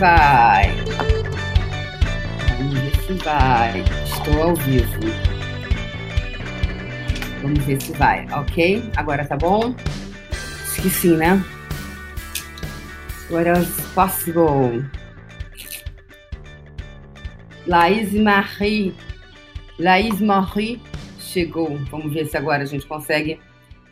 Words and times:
vai. 0.00 0.74
Vamos 2.56 2.80
ver 2.80 2.96
se 2.96 3.12
vai. 3.22 3.84
Estou 4.04 4.42
ao 4.42 4.56
vivo. 4.56 5.00
Vamos 7.42 7.64
ver 7.64 7.80
se 7.82 7.92
vai, 7.92 8.26
ok? 8.32 8.90
Agora 8.96 9.26
tá 9.26 9.36
bom? 9.36 9.74
Acho 10.62 10.82
que 10.82 10.90
sim, 10.90 11.16
né? 11.18 11.44
What 13.30 13.46
else 13.46 13.82
possible? 13.94 14.84
Laís 17.66 18.12
Marie. 18.14 18.94
Laís 19.78 20.18
Marie 20.18 20.80
chegou. 21.18 21.76
Vamos 21.90 22.14
ver 22.14 22.26
se 22.26 22.38
agora 22.38 22.62
a 22.62 22.66
gente 22.66 22.86
consegue 22.86 23.38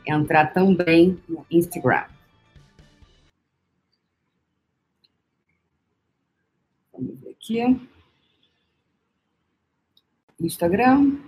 entrar 0.06 0.54
também 0.54 1.18
no 1.28 1.44
Instagram. 1.50 2.04
Vamos 6.98 7.20
ver 7.20 7.30
aqui. 7.30 7.88
Instagram. 10.40 11.18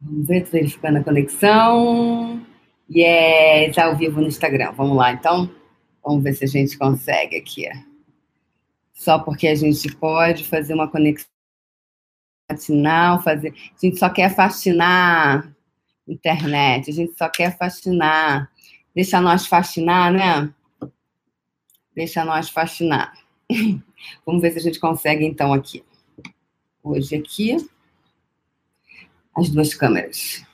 Vamos 0.00 0.26
ver, 0.26 0.44
verificando 0.44 0.98
a 0.98 1.04
conexão. 1.04 2.44
Yes, 2.90 3.78
ao 3.78 3.96
vivo 3.96 4.20
no 4.20 4.26
Instagram. 4.26 4.72
Vamos 4.72 4.96
lá, 4.96 5.12
então. 5.12 5.48
Vamos 6.04 6.24
ver 6.24 6.34
se 6.34 6.44
a 6.44 6.48
gente 6.48 6.76
consegue 6.76 7.36
aqui. 7.36 7.68
Só 8.92 9.20
porque 9.20 9.46
a 9.46 9.54
gente 9.54 9.94
pode 9.96 10.44
fazer 10.44 10.74
uma 10.74 10.90
conexão 10.90 11.28
matinal, 12.50 13.22
fazer. 13.22 13.50
A 13.50 13.86
gente 13.86 13.98
só 13.98 14.08
quer 14.08 14.34
fascinar 14.34 15.54
internet, 16.08 16.90
a 16.90 16.94
gente 16.94 17.16
só 17.16 17.28
quer 17.28 17.56
fascinar. 17.56 18.50
Deixa 18.94 19.20
nós 19.20 19.46
fascinar, 19.46 20.12
né? 20.12 20.54
Deixa 21.96 22.22
nós 22.26 22.50
fascinar. 22.50 23.14
Vamos 24.26 24.42
ver 24.42 24.52
se 24.52 24.58
a 24.58 24.62
gente 24.62 24.78
consegue, 24.78 25.24
então, 25.24 25.54
aqui. 25.54 25.82
Hoje 26.84 27.16
aqui. 27.16 27.56
As 29.34 29.48
duas 29.48 29.74
câmeras. 29.74 30.44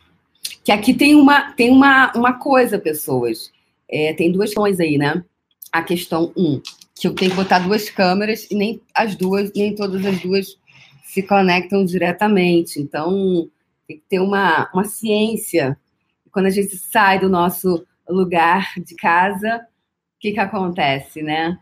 Que 0.65 0.71
aqui 0.71 0.95
tem 0.95 1.17
uma, 1.17 1.53
tem 1.53 1.69
uma, 1.69 2.13
uma 2.15 2.39
coisa, 2.39 2.79
pessoas. 2.79 3.53
É, 3.91 4.15
tem 4.15 4.31
duas 4.31 4.51
questões 4.51 4.79
aí, 4.79 4.97
né? 4.97 5.25
A 5.73 5.83
questão 5.83 6.33
um, 6.37 6.63
que 6.95 7.09
eu 7.09 7.15
tenho 7.15 7.33
que 7.33 7.37
botar 7.37 7.59
duas 7.59 7.91
câmeras 7.91 8.49
e 8.49 8.55
nem 8.55 8.81
as 8.95 9.17
duas, 9.17 9.53
nem 9.55 9.75
todas 9.75 10.07
as 10.07 10.21
duas 10.21 10.57
se 11.03 11.25
conectam 11.25 11.85
diretamente. 11.85 12.81
Então, 12.81 13.51
tem 13.89 13.97
que 13.97 14.05
ter 14.09 14.21
uma, 14.21 14.71
uma 14.73 14.85
ciência. 14.85 15.77
Quando 16.31 16.47
a 16.47 16.51
gente 16.51 16.77
sai 16.77 17.19
do 17.19 17.29
nosso 17.29 17.85
lugar 18.09 18.75
de 18.77 18.95
casa, 18.95 19.67
que, 20.23 20.33
que 20.33 20.41
acontece, 20.41 21.21
né? 21.21 21.59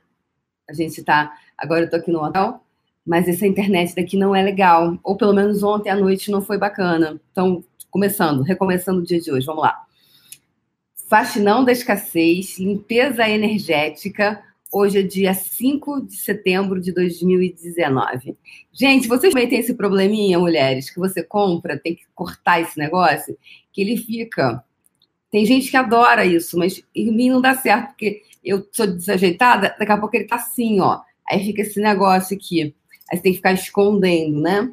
A 0.69 0.75
gente 0.75 1.01
está. 1.01 1.33
Agora 1.57 1.81
eu 1.81 1.85
estou 1.87 1.99
aqui 1.99 2.13
no 2.13 2.23
hotel, 2.23 2.61
mas 3.05 3.27
essa 3.27 3.47
internet 3.47 3.97
daqui 3.97 4.19
não 4.19 4.37
é 4.37 4.43
legal. 4.43 4.99
Ou 5.03 5.17
pelo 5.17 5.33
menos 5.33 5.63
ontem 5.63 5.89
à 5.89 5.97
noite 5.97 6.31
não 6.31 6.43
foi 6.43 6.59
bacana. 6.59 7.19
Então, 7.33 7.65
começando, 7.91 8.43
recomeçando 8.43 9.01
o 9.01 9.05
dia 9.05 9.19
de 9.19 9.33
hoje, 9.33 9.47
vamos 9.47 9.63
lá. 9.63 9.83
Faxinão 11.09 11.65
da 11.65 11.73
escassez, 11.73 12.59
limpeza 12.59 13.29
energética, 13.29 14.45
Hoje 14.73 15.01
é 15.01 15.03
dia 15.03 15.35
5 15.35 16.07
de 16.07 16.15
setembro 16.15 16.81
de 16.81 16.93
2019. 16.93 18.37
Gente, 18.73 19.09
vocês 19.09 19.33
também 19.33 19.49
têm 19.49 19.59
esse 19.59 19.75
probleminha, 19.75 20.39
mulheres, 20.39 20.89
que 20.89 21.01
você 21.01 21.25
compra, 21.25 21.77
tem 21.77 21.97
que 21.97 22.05
cortar 22.15 22.61
esse 22.61 22.79
negócio, 22.79 23.37
que 23.73 23.81
ele 23.81 23.97
fica. 23.97 24.63
Tem 25.29 25.45
gente 25.45 25.73
que 25.73 25.77
adora 25.77 26.25
isso, 26.25 26.57
mas 26.57 26.85
em 26.95 27.11
mim 27.11 27.31
não 27.31 27.41
dá 27.41 27.57
certo, 27.57 27.89
porque 27.89 28.23
eu 28.45 28.67
sou 28.73 28.87
desajeitada, 28.87 29.75
daqui 29.79 29.93
a 29.93 29.99
pouco 29.99 30.17
ele 30.17 30.27
tá 30.27 30.37
assim, 30.37 30.81
ó. 30.81 31.01
Aí 31.29 31.45
fica 31.45 31.63
esse 31.63 31.81
negócio 31.81 32.37
aqui. 32.37 32.75
Aí 33.11 33.17
você 33.17 33.23
tem 33.23 33.33
que 33.33 33.39
ficar 33.39 33.53
escondendo, 33.53 34.41
né? 34.41 34.73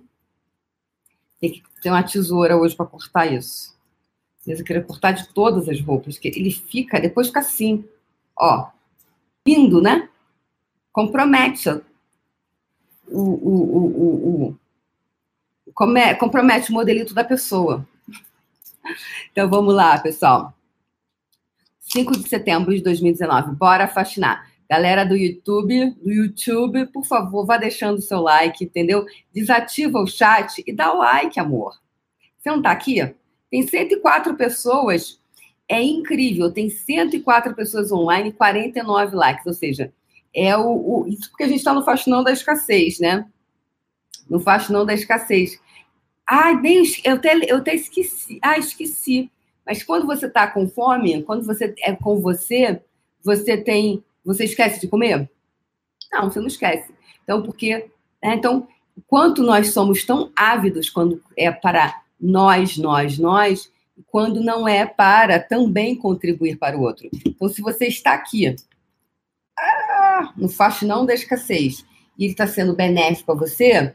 Tem 1.39 1.51
que 1.51 1.63
ter 1.81 1.89
uma 1.89 2.03
tesoura 2.03 2.57
hoje 2.57 2.75
para 2.75 2.85
cortar 2.85 3.31
isso. 3.31 3.75
Eu 4.45 4.63
queria 4.63 4.81
cortar 4.81 5.11
de 5.11 5.27
todas 5.33 5.67
as 5.67 5.81
roupas, 5.81 6.17
que 6.17 6.29
ele 6.29 6.51
fica, 6.51 6.99
depois 7.01 7.27
fica 7.27 7.41
assim, 7.41 7.83
ó 8.37 8.69
lindo, 9.47 9.81
né? 9.81 10.09
Compromete 10.91 11.69
o, 13.07 13.21
o, 13.21 13.53
o, 13.77 14.49
o, 14.49 14.57
compromete 16.19 16.69
o 16.69 16.73
modelito 16.73 17.13
da 17.13 17.23
pessoa. 17.23 17.87
Então 19.31 19.49
vamos 19.49 19.73
lá, 19.73 19.97
pessoal. 19.99 20.53
5 21.91 22.17
de 22.17 22.29
setembro 22.29 22.73
de 22.75 22.81
2019, 22.81 23.55
bora 23.55 23.87
fascinar. 23.87 24.51
Galera 24.69 25.05
do 25.05 25.15
YouTube, 25.15 25.91
do 25.91 26.11
YouTube, 26.11 26.87
por 26.87 27.05
favor, 27.05 27.45
vá 27.45 27.57
deixando 27.57 27.99
o 27.99 28.01
seu 28.01 28.21
like, 28.21 28.65
entendeu? 28.65 29.05
Desativa 29.33 29.99
o 29.99 30.07
chat 30.07 30.61
e 30.67 30.73
dá 30.73 30.93
o 30.93 30.97
like, 30.97 31.39
amor. 31.39 31.79
Você 32.37 32.49
não 32.49 32.61
tá 32.61 32.71
aqui? 32.71 33.15
Tem 33.49 33.65
104 33.65 34.35
pessoas 34.35 35.19
é 35.67 35.81
incrível. 35.83 36.51
Tem 36.51 36.69
104 36.69 37.53
pessoas 37.53 37.91
online, 37.91 38.31
49 38.31 39.15
likes. 39.15 39.45
Ou 39.45 39.53
seja, 39.53 39.93
é 40.33 40.55
o, 40.55 41.03
o 41.03 41.07
isso 41.07 41.29
porque 41.29 41.43
a 41.43 41.47
gente 41.47 41.57
está 41.57 41.73
no 41.73 41.83
faxinão 41.83 42.23
da 42.23 42.31
escassez, 42.31 42.99
né? 42.99 43.27
No 44.29 44.39
faxinão 44.39 44.85
da 44.85 44.93
escassez. 44.93 45.59
Ah, 46.25 46.53
nem, 46.53 46.83
eu, 47.03 47.15
até, 47.15 47.51
eu 47.51 47.57
até 47.57 47.75
esqueci. 47.75 48.39
Ah, 48.41 48.57
esqueci. 48.57 49.29
Mas 49.67 49.83
quando 49.83 50.07
você 50.07 50.27
está 50.27 50.47
com 50.47 50.69
fome, 50.69 51.21
quando 51.23 51.45
você 51.45 51.75
é 51.79 51.93
com 51.93 52.21
você, 52.21 52.81
você 53.21 53.57
tem. 53.57 54.01
Você 54.23 54.45
esquece 54.45 54.79
de 54.79 54.87
comer? 54.87 55.29
Não, 56.11 56.31
você 56.31 56.39
não 56.39 56.47
esquece. 56.47 56.89
Então, 57.23 57.43
porque. 57.43 57.89
Né, 58.23 58.35
então, 58.35 58.65
quanto 59.05 59.43
nós 59.43 59.73
somos 59.73 60.05
tão 60.05 60.31
ávidos 60.35 60.89
quando 60.89 61.21
é 61.35 61.51
para 61.51 62.01
nós, 62.19 62.77
nós, 62.77 63.19
nós, 63.19 63.71
quando 64.07 64.41
não 64.41 64.65
é 64.67 64.85
para 64.85 65.37
também 65.37 65.95
contribuir 65.95 66.57
para 66.57 66.77
o 66.77 66.81
outro. 66.81 67.09
Então, 67.25 67.49
se 67.49 67.61
você 67.61 67.87
está 67.87 68.13
aqui 68.13 68.55
ah, 69.59 70.33
no 70.37 70.47
faxinão 70.47 71.05
da 71.05 71.13
escassez 71.13 71.85
e 72.17 72.23
ele 72.23 72.31
está 72.31 72.47
sendo 72.47 72.73
benéfico 72.73 73.33
a 73.33 73.35
você, 73.35 73.93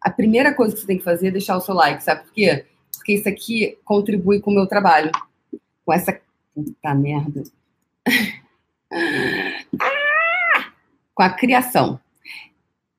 a 0.00 0.10
primeira 0.10 0.52
coisa 0.52 0.74
que 0.74 0.80
você 0.80 0.86
tem 0.86 0.98
que 0.98 1.04
fazer 1.04 1.28
é 1.28 1.30
deixar 1.30 1.56
o 1.56 1.60
seu 1.60 1.74
like, 1.74 2.02
sabe 2.02 2.24
por 2.24 2.32
quê? 2.32 2.66
Porque 3.02 3.14
isso 3.14 3.28
aqui 3.28 3.76
contribui 3.84 4.40
com 4.40 4.52
o 4.52 4.54
meu 4.54 4.66
trabalho. 4.66 5.10
Com 5.84 5.92
essa. 5.92 6.20
Puta 6.54 6.94
merda. 6.94 7.42
ah, 9.80 10.72
com 11.12 11.22
a 11.22 11.30
criação. 11.30 11.98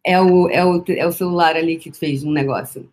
É 0.06 0.20
o, 0.20 0.50
é, 0.50 0.66
o, 0.66 0.84
é 0.90 1.08
o 1.08 1.12
celular 1.14 1.56
ali 1.56 1.78
que 1.78 1.92
fez 1.94 2.26
um 2.26 2.32
negócio 2.32 2.92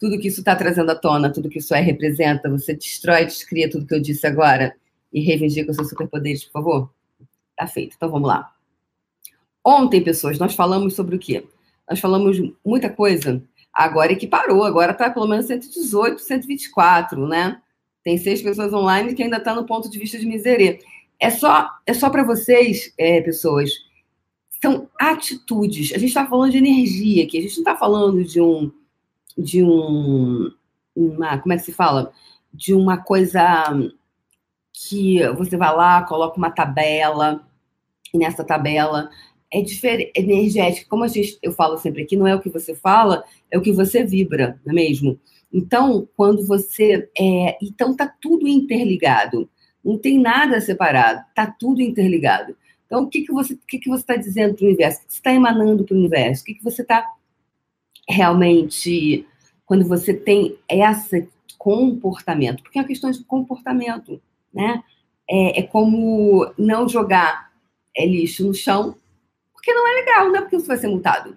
tudo 0.00 0.18
que 0.18 0.28
isso 0.28 0.40
está 0.40 0.56
trazendo 0.56 0.90
à 0.90 0.94
tona, 0.94 1.30
tudo 1.30 1.50
que 1.50 1.58
isso 1.58 1.74
é 1.74 1.80
representa, 1.80 2.48
você 2.48 2.74
destrói, 2.74 3.26
descria 3.26 3.70
tudo 3.70 3.86
que 3.86 3.94
eu 3.94 4.00
disse 4.00 4.26
agora 4.26 4.74
e 5.12 5.20
reivindica 5.20 5.70
os 5.70 5.76
seus 5.76 5.90
superpoderes, 5.90 6.42
por 6.44 6.52
favor? 6.52 6.90
Tá 7.54 7.66
feito. 7.66 7.96
Então 7.96 8.10
vamos 8.10 8.26
lá. 8.26 8.50
Ontem, 9.62 10.02
pessoas, 10.02 10.38
nós 10.38 10.54
falamos 10.54 10.94
sobre 10.94 11.16
o 11.16 11.18
quê? 11.18 11.46
Nós 11.88 12.00
falamos 12.00 12.38
muita 12.64 12.88
coisa. 12.88 13.42
Agora 13.80 14.12
é 14.12 14.14
que 14.14 14.26
parou, 14.26 14.62
agora 14.62 14.92
está 14.92 15.08
pelo 15.08 15.26
menos 15.26 15.46
118, 15.46 16.20
124, 16.20 17.26
né? 17.26 17.62
Tem 18.04 18.18
seis 18.18 18.42
pessoas 18.42 18.74
online 18.74 19.14
que 19.14 19.22
ainda 19.22 19.38
está 19.38 19.54
no 19.54 19.64
ponto 19.64 19.88
de 19.88 19.98
vista 19.98 20.18
de 20.18 20.26
miserê. 20.26 20.80
É 21.18 21.30
só, 21.30 21.66
é 21.86 21.94
só 21.94 22.10
para 22.10 22.22
vocês, 22.22 22.92
é, 22.98 23.22
pessoas. 23.22 23.70
São 24.60 24.86
atitudes. 25.00 25.94
A 25.94 25.98
gente 25.98 26.10
está 26.10 26.26
falando 26.26 26.50
de 26.50 26.58
energia 26.58 27.24
aqui. 27.24 27.38
A 27.38 27.40
gente 27.40 27.54
não 27.54 27.62
está 27.62 27.74
falando 27.74 28.22
de 28.22 28.38
um 28.38 28.70
de 29.38 29.64
um 29.64 30.52
uma, 30.94 31.38
como 31.38 31.54
é 31.54 31.56
que 31.56 31.64
se 31.64 31.72
fala? 31.72 32.12
De 32.52 32.74
uma 32.74 32.98
coisa 32.98 33.40
que 34.74 35.26
você 35.38 35.56
vai 35.56 35.74
lá, 35.74 36.02
coloca 36.02 36.36
uma 36.36 36.50
tabela, 36.50 37.48
e 38.12 38.18
nessa 38.18 38.44
tabela 38.44 39.08
é 39.52 39.60
diferente, 39.60 40.12
energética. 40.14 40.86
Como 40.88 41.06
gente, 41.08 41.38
eu 41.42 41.52
falo 41.52 41.76
sempre 41.78 42.02
aqui, 42.02 42.16
não 42.16 42.26
é 42.26 42.34
o 42.34 42.40
que 42.40 42.48
você 42.48 42.74
fala, 42.74 43.24
é 43.50 43.58
o 43.58 43.62
que 43.62 43.72
você 43.72 44.04
vibra, 44.04 44.60
não 44.64 44.72
é 44.72 44.74
mesmo? 44.74 45.18
Então, 45.52 46.08
quando 46.16 46.46
você. 46.46 47.08
É, 47.18 47.58
então, 47.62 47.94
tá 47.96 48.12
tudo 48.20 48.46
interligado. 48.46 49.48
Não 49.84 49.98
tem 49.98 50.18
nada 50.18 50.60
separado, 50.60 51.24
tá 51.34 51.46
tudo 51.46 51.80
interligado. 51.80 52.56
Então, 52.86 53.04
o 53.04 53.08
que, 53.08 53.22
que 53.22 53.32
você 53.32 53.58
que 53.66 53.78
que 53.78 53.88
você 53.88 54.02
está 54.02 54.16
dizendo 54.16 54.54
para 54.54 54.64
o 54.64 54.66
universo? 54.66 54.98
O 54.98 55.06
que 55.06 55.12
você 55.12 55.18
está 55.18 55.32
emanando 55.32 55.84
para 55.84 55.94
o 55.94 55.98
universo? 55.98 56.42
O 56.42 56.44
que, 56.44 56.54
que 56.54 56.64
você 56.64 56.82
está 56.82 57.06
realmente 58.08 59.26
quando 59.64 59.86
você 59.86 60.12
tem 60.12 60.58
esse 60.68 61.28
comportamento, 61.56 62.62
porque 62.62 62.78
é 62.78 62.82
uma 62.82 62.88
questão 62.88 63.10
de 63.10 63.22
comportamento, 63.22 64.20
né? 64.52 64.82
É, 65.28 65.60
é 65.60 65.62
como 65.62 66.50
não 66.58 66.88
jogar 66.88 67.52
é, 67.94 68.04
lixo 68.06 68.46
no 68.46 68.54
chão, 68.54 68.96
porque 69.60 69.74
não 69.74 69.86
é 69.86 69.92
legal, 69.92 70.28
não 70.28 70.36
é 70.36 70.40
porque 70.40 70.58
você 70.58 70.66
vai 70.66 70.78
ser 70.78 70.88
multado. 70.88 71.36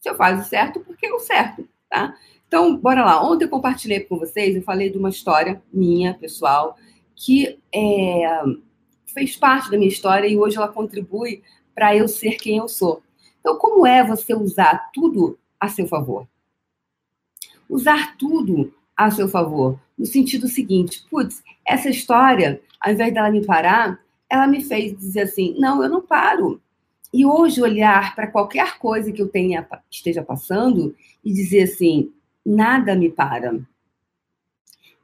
Se 0.00 0.08
eu 0.08 0.16
faço 0.16 0.48
certo, 0.48 0.80
porque 0.80 1.06
o 1.12 1.18
certo, 1.18 1.68
tá? 1.88 2.16
Então, 2.48 2.76
bora 2.76 3.04
lá. 3.04 3.22
Ontem 3.22 3.44
eu 3.44 3.50
compartilhei 3.50 4.00
com 4.00 4.18
vocês, 4.18 4.56
eu 4.56 4.62
falei 4.62 4.90
de 4.90 4.96
uma 4.96 5.10
história 5.10 5.62
minha, 5.72 6.14
pessoal, 6.14 6.76
que 7.14 7.58
é, 7.74 8.42
fez 9.06 9.36
parte 9.36 9.70
da 9.70 9.76
minha 9.76 9.88
história 9.88 10.26
e 10.26 10.36
hoje 10.36 10.56
ela 10.56 10.68
contribui 10.68 11.42
para 11.74 11.94
eu 11.94 12.08
ser 12.08 12.36
quem 12.36 12.56
eu 12.56 12.68
sou. 12.68 13.02
Então, 13.40 13.58
como 13.58 13.86
é 13.86 14.02
você 14.02 14.34
usar 14.34 14.90
tudo 14.92 15.38
a 15.60 15.68
seu 15.68 15.86
favor? 15.86 16.26
Usar 17.68 18.16
tudo 18.16 18.72
a 18.96 19.10
seu 19.10 19.28
favor, 19.28 19.78
no 19.96 20.06
sentido 20.06 20.48
seguinte: 20.48 21.04
putz, 21.10 21.42
essa 21.66 21.90
história, 21.90 22.62
ao 22.80 22.92
invés 22.92 23.12
dela 23.12 23.30
me 23.30 23.44
parar, 23.44 24.00
ela 24.28 24.46
me 24.46 24.64
fez 24.64 24.96
dizer 24.96 25.22
assim: 25.22 25.54
não, 25.58 25.82
eu 25.82 25.90
não 25.90 26.00
paro. 26.00 26.61
E 27.12 27.26
hoje 27.26 27.60
olhar 27.60 28.14
para 28.14 28.26
qualquer 28.26 28.78
coisa 28.78 29.12
que 29.12 29.20
eu 29.20 29.28
tenha 29.28 29.68
esteja 29.90 30.22
passando 30.22 30.96
e 31.22 31.32
dizer 31.32 31.64
assim: 31.64 32.12
nada 32.44 32.94
me 32.96 33.10
para. 33.10 33.60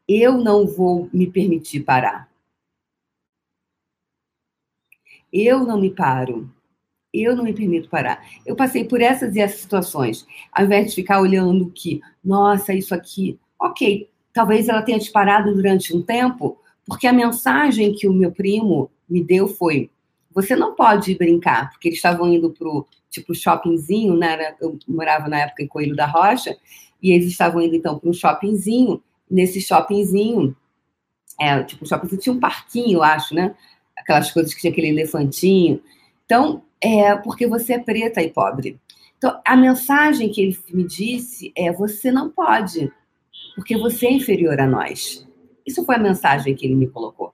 Eu 0.09 0.39
não 0.39 0.67
vou 0.67 1.11
me 1.13 1.31
permitir 1.31 1.81
parar. 1.81 2.29
Eu 5.31 5.65
não 5.65 5.79
me 5.79 5.91
paro. 5.91 6.51
Eu 7.13 7.37
não 7.37 7.45
me 7.45 7.53
permito 7.53 7.91
parar. 7.91 8.27
Eu 8.47 8.57
passei 8.57 8.85
por 8.85 9.01
essas 9.01 9.37
e 9.37 9.41
essas 9.41 9.61
situações. 9.61 10.27
Ao 10.53 10.65
invés 10.65 10.89
de 10.89 10.95
ficar 10.95 11.21
olhando 11.21 11.71
que, 11.71 12.01
nossa, 12.25 12.73
isso 12.73 12.95
aqui, 12.95 13.39
ok, 13.61 14.09
talvez 14.33 14.69
ela 14.69 14.83
tenha 14.83 14.99
te 14.99 15.11
parado 15.11 15.55
durante 15.55 15.95
um 15.95 16.03
tempo, 16.03 16.59
porque 16.87 17.07
a 17.07 17.13
mensagem 17.13 17.95
que 17.95 18.09
o 18.09 18.13
meu 18.13 18.33
primo 18.33 18.91
me 19.09 19.23
deu 19.23 19.47
foi: 19.47 19.91
você 20.41 20.55
não 20.55 20.73
pode 20.73 21.17
brincar, 21.17 21.69
porque 21.71 21.89
eles 21.89 21.99
estavam 21.99 22.33
indo 22.33 22.51
pro 22.51 22.87
tipo 23.11 23.35
shoppingzinho, 23.35 24.17
né? 24.17 24.55
Eu 24.61 24.79
morava 24.87 25.27
na 25.27 25.41
época 25.41 25.65
em 25.65 25.67
Coelho 25.67 25.97
da 25.97 26.07
Rocha, 26.07 26.57
e 27.03 27.11
eles 27.11 27.27
estavam 27.27 27.61
indo 27.61 27.75
então 27.75 27.99
para 27.99 28.09
um 28.09 28.13
shoppingzinho. 28.13 29.03
Nesse 29.29 29.61
shoppingzinho, 29.61 30.57
é, 31.41 31.61
tipo, 31.65 31.87
shoppingzinho 31.87 32.21
tinha 32.21 32.33
um 32.33 32.39
parquinho, 32.39 32.99
eu 32.99 33.03
acho, 33.03 33.35
né? 33.35 33.53
Aquelas 33.97 34.31
coisas 34.31 34.55
que 34.55 34.61
tinha 34.61 34.71
aquele 34.71 34.89
elefantinho. 34.89 35.83
Então, 36.25 36.63
é 36.81 37.17
porque 37.17 37.47
você 37.49 37.73
é 37.73 37.79
preta 37.81 38.23
e 38.23 38.31
pobre. 38.31 38.79
Então, 39.17 39.41
a 39.45 39.57
mensagem 39.57 40.31
que 40.31 40.41
ele 40.41 40.59
me 40.73 40.85
disse 40.85 41.53
é: 41.57 41.73
você 41.73 42.13
não 42.13 42.31
pode, 42.31 42.93
porque 43.57 43.77
você 43.77 44.07
é 44.07 44.13
inferior 44.13 44.61
a 44.61 44.69
nós. 44.69 45.27
Isso 45.67 45.85
foi 45.85 45.97
a 45.97 45.99
mensagem 45.99 46.55
que 46.55 46.65
ele 46.65 46.77
me 46.77 46.87
colocou. 46.87 47.33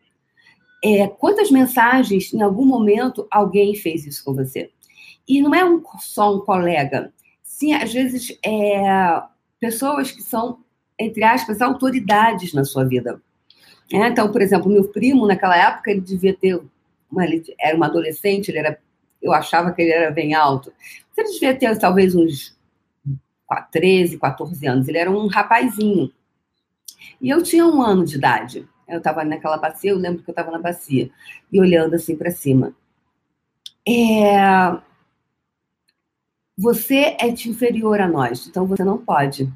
É, 0.87 1.09
quantas 1.09 1.51
mensagens, 1.51 2.31
em 2.35 2.43
algum 2.43 2.67
momento, 2.67 3.27
alguém 3.31 3.75
fez 3.75 4.07
isso 4.07 4.23
com 4.23 4.35
você? 4.35 4.71
E 5.27 5.41
não 5.41 5.55
é 5.55 5.65
um, 5.65 5.83
só 5.99 6.37
um 6.37 6.41
colega. 6.41 7.11
Sim, 7.43 7.73
às 7.73 7.91
vezes, 7.91 8.39
é, 8.45 9.23
pessoas 9.59 10.13
que 10.13 10.21
são, 10.21 10.59
entre 10.99 11.25
aspas, 11.25 11.63
autoridades 11.63 12.53
na 12.53 12.65
sua 12.65 12.85
vida. 12.85 13.19
É, 13.91 14.07
então, 14.09 14.31
por 14.31 14.43
exemplo, 14.43 14.71
meu 14.71 14.87
primo, 14.87 15.27
naquela 15.27 15.57
época, 15.57 15.91
ele 15.91 16.03
devia 16.03 16.35
ter. 16.35 16.61
Uma, 17.11 17.25
ele 17.25 17.43
era 17.59 17.75
uma 17.75 17.87
adolescente, 17.87 18.51
ele 18.51 18.59
era, 18.59 18.79
eu 19.23 19.33
achava 19.33 19.73
que 19.73 19.81
ele 19.81 19.91
era 19.91 20.11
bem 20.11 20.35
alto. 20.35 20.71
Ele 21.17 21.33
devia 21.33 21.57
ter 21.57 21.79
talvez 21.79 22.15
uns 22.15 22.55
13, 23.71 24.19
14 24.19 24.67
anos. 24.67 24.87
Ele 24.87 24.99
era 24.99 25.11
um 25.11 25.29
rapazinho. 25.29 26.13
E 27.23 27.31
eu 27.31 27.43
tinha 27.43 27.67
um 27.67 27.81
ano 27.81 28.05
de 28.05 28.17
idade. 28.17 28.69
Eu 28.89 28.99
estava 28.99 29.25
naquela 29.25 29.57
bacia, 29.57 29.91
eu 29.91 29.99
lembro 29.99 30.23
que 30.23 30.31
eu 30.31 30.33
estava 30.33 30.51
na 30.51 30.59
bacia, 30.59 31.11
e 31.51 31.61
olhando 31.61 31.95
assim 31.95 32.17
para 32.17 32.31
cima. 32.31 32.75
É... 33.87 34.37
Você 36.57 37.17
é 37.21 37.29
inferior 37.29 38.01
a 38.01 38.09
nós, 38.09 38.47
então 38.47 38.67
você 38.67 38.85
não 38.85 38.99
pode. 38.99 39.53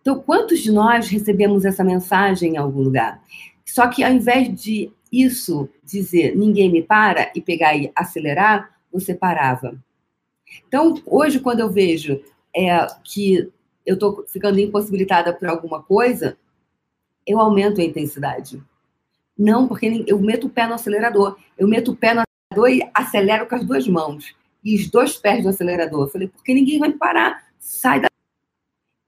Então, 0.00 0.20
quantos 0.20 0.60
de 0.60 0.70
nós 0.70 1.08
recebemos 1.08 1.64
essa 1.64 1.82
mensagem 1.82 2.54
em 2.54 2.56
algum 2.56 2.80
lugar? 2.80 3.20
Só 3.64 3.88
que 3.88 4.04
ao 4.04 4.12
invés 4.12 4.54
de 4.54 4.92
isso 5.10 5.68
dizer 5.82 6.36
ninguém 6.36 6.70
me 6.70 6.80
para 6.80 7.32
e 7.34 7.40
pegar 7.40 7.76
e 7.76 7.90
acelerar, 7.94 8.70
você 8.92 9.14
parava. 9.14 9.76
Então, 10.68 10.94
hoje, 11.04 11.40
quando 11.40 11.60
eu 11.60 11.70
vejo 11.70 12.22
é, 12.54 12.86
que 13.02 13.50
eu 13.84 13.94
estou 13.94 14.24
ficando 14.28 14.60
impossibilitada 14.60 15.32
por 15.32 15.48
alguma 15.48 15.82
coisa, 15.82 16.36
eu 17.26 17.40
aumento 17.40 17.80
a 17.80 17.84
intensidade. 17.84 18.62
Não, 19.36 19.66
porque 19.66 20.04
eu 20.06 20.18
meto 20.18 20.46
o 20.46 20.50
pé 20.50 20.66
no 20.66 20.74
acelerador. 20.74 21.36
Eu 21.58 21.66
meto 21.66 21.92
o 21.92 21.96
pé 21.96 22.14
no 22.14 22.22
acelerador 22.22 22.78
e 22.78 22.90
acelero 22.94 23.46
com 23.46 23.56
as 23.56 23.64
duas 23.64 23.88
mãos. 23.88 24.34
E 24.64 24.76
os 24.76 24.88
dois 24.88 25.16
pés 25.16 25.42
do 25.42 25.48
acelerador. 25.48 26.06
Eu 26.06 26.10
falei, 26.10 26.28
porque 26.28 26.54
ninguém 26.54 26.78
vai 26.78 26.88
me 26.88 26.96
parar. 26.96 27.44
Sai 27.58 28.00
da. 28.00 28.08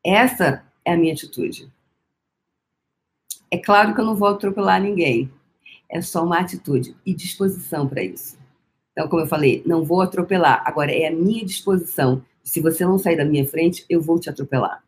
Essa 0.04 0.64
é 0.84 0.92
a 0.92 0.96
minha 0.96 1.12
atitude. 1.12 1.70
É 3.50 3.56
claro 3.56 3.94
que 3.94 4.00
eu 4.00 4.04
não 4.04 4.16
vou 4.16 4.28
atropelar 4.28 4.82
ninguém. 4.82 5.32
É 5.88 6.02
só 6.02 6.24
uma 6.24 6.38
atitude 6.38 6.94
e 7.06 7.14
disposição 7.14 7.88
para 7.88 8.02
isso. 8.02 8.36
Então, 8.92 9.08
como 9.08 9.22
eu 9.22 9.26
falei, 9.26 9.62
não 9.64 9.84
vou 9.84 10.02
atropelar. 10.02 10.62
Agora, 10.66 10.92
é 10.92 11.06
a 11.06 11.10
minha 11.10 11.44
disposição. 11.44 12.22
Se 12.42 12.60
você 12.60 12.84
não 12.84 12.98
sair 12.98 13.16
da 13.16 13.24
minha 13.24 13.46
frente, 13.46 13.86
eu 13.88 14.02
vou 14.02 14.18
te 14.18 14.28
atropelar 14.28 14.82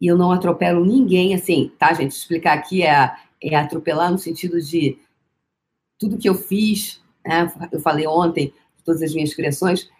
e 0.00 0.06
eu 0.06 0.16
não 0.16 0.32
atropelo 0.32 0.84
ninguém, 0.84 1.34
assim, 1.34 1.70
tá, 1.78 1.92
gente? 1.92 2.12
Explicar 2.12 2.54
aqui 2.54 2.82
é, 2.82 3.14
é 3.42 3.54
atropelar 3.54 4.10
no 4.10 4.18
sentido 4.18 4.60
de 4.60 4.98
tudo 5.98 6.16
que 6.16 6.28
eu 6.28 6.34
fiz, 6.34 7.02
né? 7.24 7.52
Eu 7.70 7.80
falei 7.80 8.06
ontem, 8.06 8.52
todas 8.84 9.02
as 9.02 9.14
minhas 9.14 9.34
criações, 9.34 9.90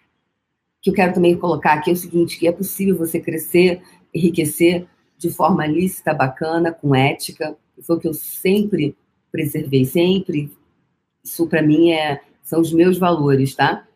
que 0.81 0.89
eu 0.89 0.95
quero 0.95 1.13
também 1.13 1.37
colocar 1.37 1.75
aqui 1.75 1.91
é 1.91 1.93
o 1.93 1.97
seguinte, 1.97 2.39
que 2.39 2.49
é 2.49 2.53
possível 2.53 2.97
você 2.97 3.21
crescer, 3.21 3.83
enriquecer 4.15 4.87
de 5.19 5.31
forma 5.31 5.67
lícita, 5.67 6.15
bacana, 6.15 6.73
com 6.73 6.95
ética, 6.95 7.55
foi 7.83 7.97
o 7.97 8.01
que 8.01 8.09
eu 8.09 8.15
sempre 8.15 8.97
preservei, 9.31 9.85
sempre, 9.85 10.51
isso 11.23 11.47
para 11.47 11.63
mim 11.63 11.91
é, 11.91 12.23
são 12.43 12.61
os 12.61 12.73
meus 12.73 12.99
valores, 12.99 13.55
tá? 13.55 13.87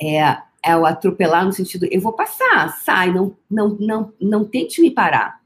É, 0.00 0.38
é 0.68 0.76
o 0.76 0.84
atropelar 0.84 1.46
no 1.46 1.52
sentido, 1.52 1.86
eu 1.90 1.98
vou 1.98 2.12
passar, 2.12 2.76
sai, 2.80 3.10
não, 3.10 3.34
não, 3.50 3.70
não, 3.80 4.12
não 4.20 4.44
tente 4.44 4.82
me 4.82 4.90
parar. 4.90 5.40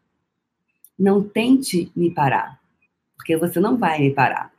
Não 0.99 1.23
tente 1.23 1.93
me 1.95 2.11
parar, 2.11 2.61
porque 3.17 3.37
você 3.37 3.61
não 3.61 3.77
vai 3.77 4.01
me 4.01 4.11
parar, 4.11 4.53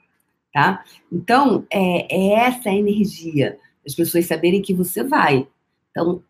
tá? 0.54 0.84
Então, 1.12 1.66
é, 1.70 2.08
é 2.16 2.34
essa 2.46 2.70
a 2.70 2.74
energia, 2.74 3.60
as 3.86 3.94
pessoas 3.94 4.26
saberem 4.26 4.62
que 4.62 4.74
você 4.74 5.04
vai. 5.04 5.46
Então, 5.92 6.24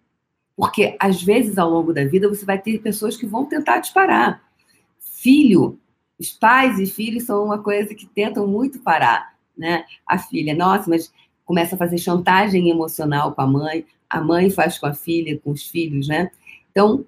porque 0.57 0.95
às 0.99 1.21
vezes 1.21 1.59
ao 1.59 1.69
longo 1.69 1.93
da 1.93 2.03
vida 2.03 2.27
você 2.27 2.43
vai 2.43 2.59
ter 2.59 2.81
pessoas 2.81 3.15
que 3.15 3.27
vão 3.27 3.45
tentar 3.45 3.81
te 3.81 3.93
parar. 3.93 4.41
Filho, 4.99 5.79
os 6.19 6.31
pais 6.31 6.79
e 6.79 6.87
filhos 6.87 7.23
são 7.23 7.45
uma 7.45 7.61
coisa 7.61 7.93
que 7.93 8.07
tentam 8.07 8.47
muito 8.47 8.79
parar, 8.79 9.35
né? 9.55 9.85
A 10.07 10.17
filha, 10.17 10.55
nossa, 10.55 10.89
mas 10.89 11.13
começa 11.45 11.75
a 11.75 11.77
fazer 11.77 11.97
chantagem 11.97 12.69
emocional 12.69 13.33
com 13.33 13.41
a 13.41 13.47
mãe 13.47 13.85
a 14.13 14.21
mãe 14.21 14.51
faz 14.51 14.77
com 14.77 14.85
a 14.85 14.93
filha, 14.93 15.39
com 15.39 15.49
os 15.49 15.67
filhos, 15.67 16.07
né? 16.07 16.29
Então, 16.69 17.03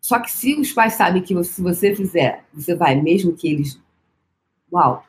só 0.00 0.20
que 0.20 0.30
se 0.30 0.54
os 0.54 0.72
pais 0.72 0.92
sabem 0.92 1.20
que 1.20 1.42
se 1.42 1.60
você 1.60 1.94
fizer, 1.94 2.44
você 2.54 2.72
vai, 2.76 2.94
mesmo 2.94 3.34
que 3.34 3.48
eles. 3.48 3.80
Uau! 4.72 5.04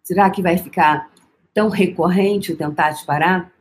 Será 0.00 0.30
que 0.30 0.40
vai 0.40 0.56
ficar 0.56 1.12
tão 1.52 1.68
recorrente 1.68 2.52
o 2.52 2.56
tentar 2.56 2.94
te 2.94 3.04
parar? 3.04 3.52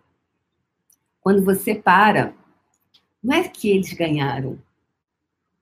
Quando 1.20 1.44
você 1.44 1.74
para, 1.74 2.36
não 3.24 3.36
é 3.36 3.48
que 3.48 3.72
eles 3.72 3.91
ganharam, 3.94 4.60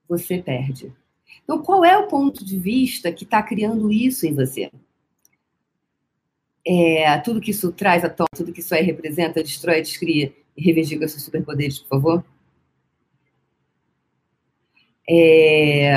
você 0.08 0.41
perde. 0.41 0.94
Então, 1.44 1.62
qual 1.62 1.86
é 1.86 1.98
o 1.98 2.08
ponto 2.08 2.44
de 2.44 2.60
vista 2.60 3.10
que 3.10 3.24
está 3.24 3.41
criando 3.41 3.89
isso 3.89 4.25
em 4.25 4.36
você? 4.36 4.70
É, 6.66 7.18
tudo 7.20 7.42
que 7.42 7.51
isso 7.51 7.72
traz 7.72 8.04
à 8.04 8.10
tona, 8.10 8.28
tudo 8.36 8.51
que 8.51 8.60
isso 8.60 8.74
aí 8.75 8.84
representa, 8.84 9.42
destrói, 9.42 9.82
descria 9.82 10.34
e 10.56 10.62
reivindica 10.62 11.08
seus 11.08 11.24
superpoderes, 11.24 11.80
por 11.80 11.88
favor? 11.88 12.25
É, 15.10 15.92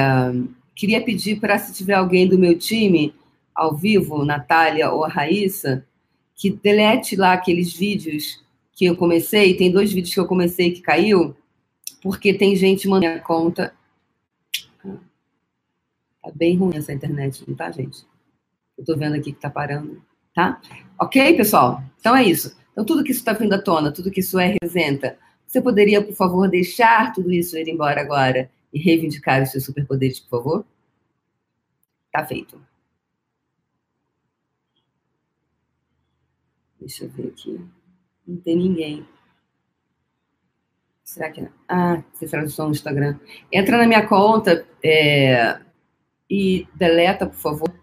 queria 0.74 1.02
pedir 1.02 1.38
para, 1.38 1.58
se 1.58 1.72
tiver 1.74 1.94
alguém 1.94 2.26
do 2.26 2.38
meu 2.38 2.58
time 2.58 3.14
ao 3.54 3.76
vivo, 3.76 4.24
Natália 4.24 4.90
ou 4.90 5.04
a 5.04 5.08
Raíssa, 5.08 5.86
que 6.34 6.50
delete 6.50 7.16
lá 7.16 7.34
aqueles 7.34 7.74
vídeos 7.74 8.42
que 8.72 8.86
eu 8.86 8.96
comecei. 8.96 9.54
Tem 9.54 9.70
dois 9.70 9.92
vídeos 9.92 10.14
que 10.14 10.20
eu 10.20 10.26
comecei 10.26 10.72
que 10.72 10.80
caiu, 10.80 11.36
porque 12.02 12.32
tem 12.32 12.56
gente 12.56 12.88
mandando 12.88 13.18
a 13.18 13.20
conta. 13.20 13.74
Tá 16.22 16.30
bem 16.34 16.56
ruim 16.56 16.76
essa 16.76 16.92
internet, 16.92 17.44
não 17.46 17.54
tá, 17.54 17.70
gente? 17.70 18.06
Eu 18.78 18.84
tô 18.84 18.96
vendo 18.96 19.16
aqui 19.16 19.32
que 19.32 19.40
tá 19.40 19.50
parando 19.50 20.02
tá? 20.34 20.60
Ok, 20.98 21.36
pessoal? 21.36 21.82
Então 21.98 22.16
é 22.16 22.24
isso. 22.24 22.56
Então, 22.72 22.84
tudo 22.84 23.04
que 23.04 23.10
isso 23.10 23.20
está 23.20 23.32
vindo 23.32 23.52
à 23.52 23.60
tona, 23.60 23.92
tudo 23.92 24.10
que 24.10 24.20
isso 24.20 24.38
é, 24.38 24.46
representa, 24.46 25.18
você 25.46 25.60
poderia, 25.60 26.02
por 26.02 26.14
favor, 26.14 26.48
deixar 26.48 27.12
tudo 27.12 27.30
isso 27.32 27.56
ir 27.56 27.68
embora 27.68 28.00
agora 28.00 28.50
e 28.72 28.78
reivindicar 28.78 29.42
os 29.42 29.50
seus 29.50 29.64
superpoderes, 29.64 30.18
por 30.20 30.30
favor? 30.30 30.66
Tá 32.10 32.24
feito. 32.24 32.60
Deixa 36.80 37.04
eu 37.04 37.10
ver 37.10 37.28
aqui. 37.28 37.60
Não 38.26 38.36
tem 38.38 38.56
ninguém. 38.56 39.06
Será 41.04 41.30
que. 41.30 41.42
É? 41.42 41.50
Ah, 41.68 42.02
você 42.12 42.26
tradução 42.26 42.66
no 42.66 42.72
Instagram. 42.72 43.18
Entra 43.52 43.76
na 43.76 43.86
minha 43.86 44.06
conta 44.06 44.66
é... 44.82 45.60
e 46.28 46.66
deleta, 46.74 47.26
por 47.26 47.36
favor 47.36 47.81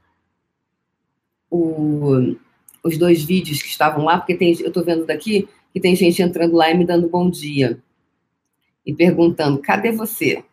o, 1.50 2.36
os 2.84 2.98
dois 2.98 3.24
vídeos 3.24 3.62
que 3.62 3.70
estavam 3.70 4.06
lá, 4.06 4.18
porque 4.18 4.36
tem, 4.36 4.54
eu 4.60 4.68
estou 4.68 4.84
vendo 4.84 5.06
daqui 5.06 5.48
que 5.74 5.80
tem 5.80 5.96
gente 5.96 6.22
entrando 6.22 6.56
lá 6.56 6.72
e 6.72 6.78
me 6.78 6.86
dando 6.86 7.10
bom 7.10 7.30
dia. 7.30 7.82
E 8.86 8.94
perguntando, 8.94 9.60
cadê 9.60 9.92
você? 9.92 10.44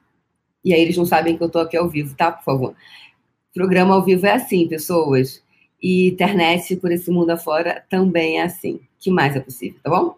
E 0.64 0.74
aí 0.74 0.80
eles 0.80 0.96
não 0.96 1.06
sabem 1.06 1.36
que 1.36 1.42
eu 1.42 1.46
estou 1.46 1.62
aqui 1.62 1.76
ao 1.76 1.88
vivo, 1.88 2.14
tá? 2.16 2.30
Por 2.32 2.44
favor. 2.44 2.74
Programa 3.54 3.94
ao 3.94 4.04
vivo 4.04 4.26
é 4.26 4.32
assim, 4.32 4.68
pessoas. 4.68 5.42
E 5.82 6.08
internet 6.08 6.76
por 6.76 6.90
esse 6.90 7.10
mundo 7.10 7.30
afora 7.30 7.84
também 7.88 8.40
é 8.40 8.42
assim. 8.42 8.80
que 8.98 9.10
mais 9.10 9.36
é 9.36 9.40
possível, 9.40 9.78
tá 9.82 9.90
bom? 9.90 10.16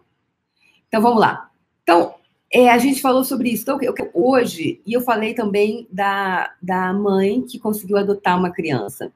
Então 0.87 1.01
vamos 1.01 1.19
lá. 1.19 1.49
Então, 1.83 2.15
é, 2.51 2.69
a 2.69 2.77
gente 2.77 3.01
falou 3.01 3.23
sobre 3.23 3.49
isso. 3.49 3.63
Então, 3.63 3.79
eu, 3.81 3.93
hoje, 4.13 4.81
e 4.85 4.93
eu 4.93 5.01
falei 5.01 5.33
também 5.33 5.87
da, 5.91 6.51
da 6.61 6.91
mãe 6.91 7.41
que 7.41 7.59
conseguiu 7.59 7.97
adotar 7.97 8.37
uma 8.37 8.51
criança. 8.51 9.13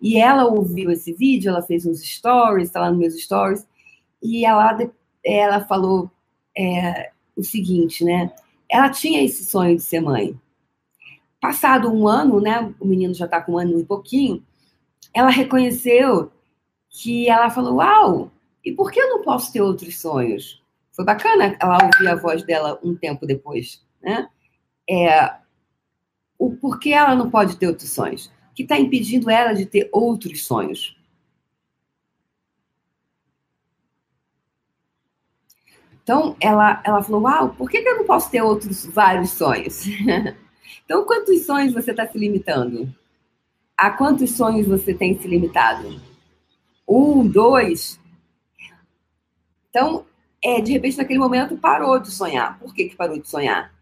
E 0.00 0.18
ela 0.18 0.44
ouviu 0.46 0.90
esse 0.90 1.12
vídeo, 1.12 1.50
ela 1.50 1.62
fez 1.62 1.86
uns 1.86 2.00
stories, 2.02 2.68
está 2.68 2.80
lá 2.80 2.90
nos 2.90 2.98
meus 2.98 3.20
stories, 3.20 3.66
e 4.22 4.44
ela, 4.44 4.78
ela 5.24 5.60
falou 5.64 6.10
é, 6.56 7.10
o 7.36 7.42
seguinte, 7.42 8.04
né? 8.04 8.32
Ela 8.68 8.88
tinha 8.90 9.22
esse 9.22 9.44
sonho 9.44 9.76
de 9.76 9.82
ser 9.82 10.00
mãe. 10.00 10.38
Passado 11.40 11.92
um 11.92 12.06
ano, 12.06 12.40
né? 12.40 12.72
O 12.80 12.86
menino 12.86 13.14
já 13.14 13.24
está 13.24 13.40
com 13.40 13.52
um 13.52 13.58
ano 13.58 13.78
e 13.78 13.84
pouquinho, 13.84 14.42
ela 15.14 15.30
reconheceu 15.30 16.30
que 16.88 17.28
ela 17.28 17.50
falou: 17.50 17.76
Uau, 17.76 18.30
e 18.64 18.72
por 18.72 18.90
que 18.90 19.00
eu 19.00 19.08
não 19.08 19.22
posso 19.22 19.52
ter 19.52 19.60
outros 19.60 20.00
sonhos? 20.00 20.62
Foi 20.92 21.04
bacana 21.04 21.56
ela 21.60 21.78
ouvir 21.84 22.08
a 22.08 22.14
voz 22.14 22.44
dela 22.44 22.78
um 22.82 22.94
tempo 22.94 23.26
depois, 23.26 23.84
né? 24.02 24.28
É, 24.88 25.34
o 26.38 26.54
porquê 26.56 26.90
ela 26.90 27.14
não 27.14 27.30
pode 27.30 27.56
ter 27.56 27.66
outros 27.66 27.90
sonhos? 27.90 28.30
Que 28.54 28.62
está 28.62 28.78
impedindo 28.78 29.30
ela 29.30 29.52
de 29.52 29.66
ter 29.66 29.88
outros 29.92 30.46
sonhos? 30.46 30.96
Então, 36.02 36.36
ela, 36.40 36.82
ela 36.84 37.02
falou: 37.02 37.22
Uau, 37.22 37.50
por 37.50 37.70
que, 37.70 37.80
que 37.80 37.88
eu 37.88 37.98
não 37.98 38.04
posso 38.04 38.30
ter 38.30 38.42
outros 38.42 38.84
vários 38.86 39.30
sonhos? 39.30 39.84
então, 40.84 41.04
quantos 41.04 41.46
sonhos 41.46 41.72
você 41.72 41.92
está 41.92 42.06
se 42.06 42.18
limitando? 42.18 42.92
A 43.76 43.90
quantos 43.90 44.30
sonhos 44.32 44.66
você 44.66 44.92
tem 44.92 45.18
se 45.18 45.26
limitado? 45.26 46.00
Um, 46.86 47.26
dois? 47.26 47.98
Então, 49.70 50.04
é, 50.42 50.60
de 50.60 50.72
repente, 50.72 50.98
naquele 50.98 51.18
momento, 51.18 51.56
parou 51.56 51.98
de 51.98 52.10
sonhar. 52.10 52.58
Por 52.58 52.74
que, 52.74 52.88
que 52.88 52.96
parou 52.96 53.18
de 53.18 53.28
sonhar? 53.28 53.72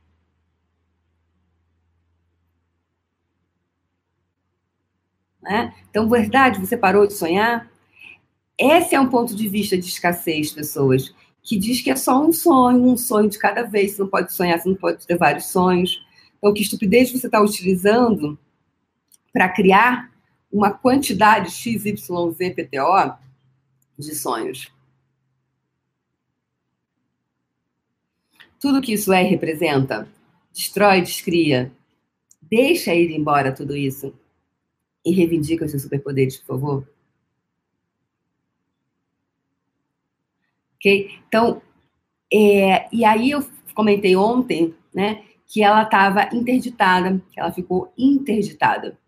Né? 5.50 5.74
Então, 5.90 6.08
verdade, 6.08 6.60
você 6.60 6.76
parou 6.76 7.08
de 7.08 7.12
sonhar? 7.12 7.68
Esse 8.56 8.94
é 8.94 9.00
um 9.00 9.08
ponto 9.08 9.34
de 9.34 9.48
vista 9.48 9.76
de 9.76 9.84
escassez, 9.84 10.52
pessoas, 10.52 11.12
que 11.42 11.58
diz 11.58 11.80
que 11.80 11.90
é 11.90 11.96
só 11.96 12.24
um 12.24 12.32
sonho, 12.32 12.84
um 12.84 12.96
sonho 12.96 13.28
de 13.28 13.36
cada 13.36 13.64
vez. 13.64 13.92
Você 13.92 14.02
não 14.02 14.08
pode 14.08 14.32
sonhar, 14.32 14.60
você 14.60 14.68
não 14.68 14.76
pode 14.76 15.04
ter 15.04 15.18
vários 15.18 15.46
sonhos. 15.46 16.00
Então, 16.38 16.54
que 16.54 16.62
estupidez 16.62 17.10
você 17.10 17.26
está 17.26 17.40
utilizando 17.40 18.38
para 19.32 19.48
criar 19.48 20.12
uma 20.52 20.70
quantidade 20.70 21.50
XYZPTO 21.50 23.18
de 23.98 24.14
sonhos? 24.14 24.72
Tudo 28.60 28.80
que 28.80 28.92
isso 28.92 29.12
é 29.12 29.24
representa, 29.24 30.06
destrói, 30.52 31.00
descria. 31.00 31.72
Deixa 32.40 32.94
ir 32.94 33.10
embora 33.10 33.50
tudo 33.50 33.76
isso 33.76 34.14
e 35.04 35.12
reivindica 35.12 35.64
os 35.64 35.70
seus 35.70 35.82
superpoderes, 35.82 36.36
por 36.38 36.46
favor. 36.46 36.88
Ok? 40.76 41.10
Então, 41.28 41.62
é, 42.32 42.88
e 42.94 43.04
aí 43.04 43.30
eu 43.30 43.44
comentei 43.74 44.16
ontem, 44.16 44.74
né, 44.94 45.22
que 45.46 45.62
ela 45.62 45.82
estava 45.82 46.28
interditada, 46.32 47.20
que 47.30 47.40
ela 47.40 47.52
ficou 47.52 47.92
interditada. 47.98 48.98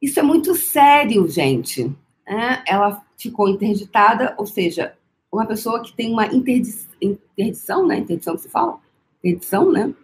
Isso 0.00 0.18
é 0.18 0.22
muito 0.22 0.54
sério, 0.54 1.28
gente. 1.28 1.84
Né? 2.26 2.64
Ela 2.66 3.04
ficou 3.16 3.48
interditada, 3.48 4.34
ou 4.38 4.46
seja, 4.46 4.96
uma 5.30 5.46
pessoa 5.46 5.82
que 5.82 5.92
tem 5.92 6.12
uma 6.12 6.26
interdição, 6.26 6.90
interdição 7.00 7.86
né? 7.86 7.98
Interdição 7.98 8.34
que 8.34 8.42
se 8.42 8.48
fala? 8.48 8.80
Interdição, 9.22 9.70
né? 9.70 9.94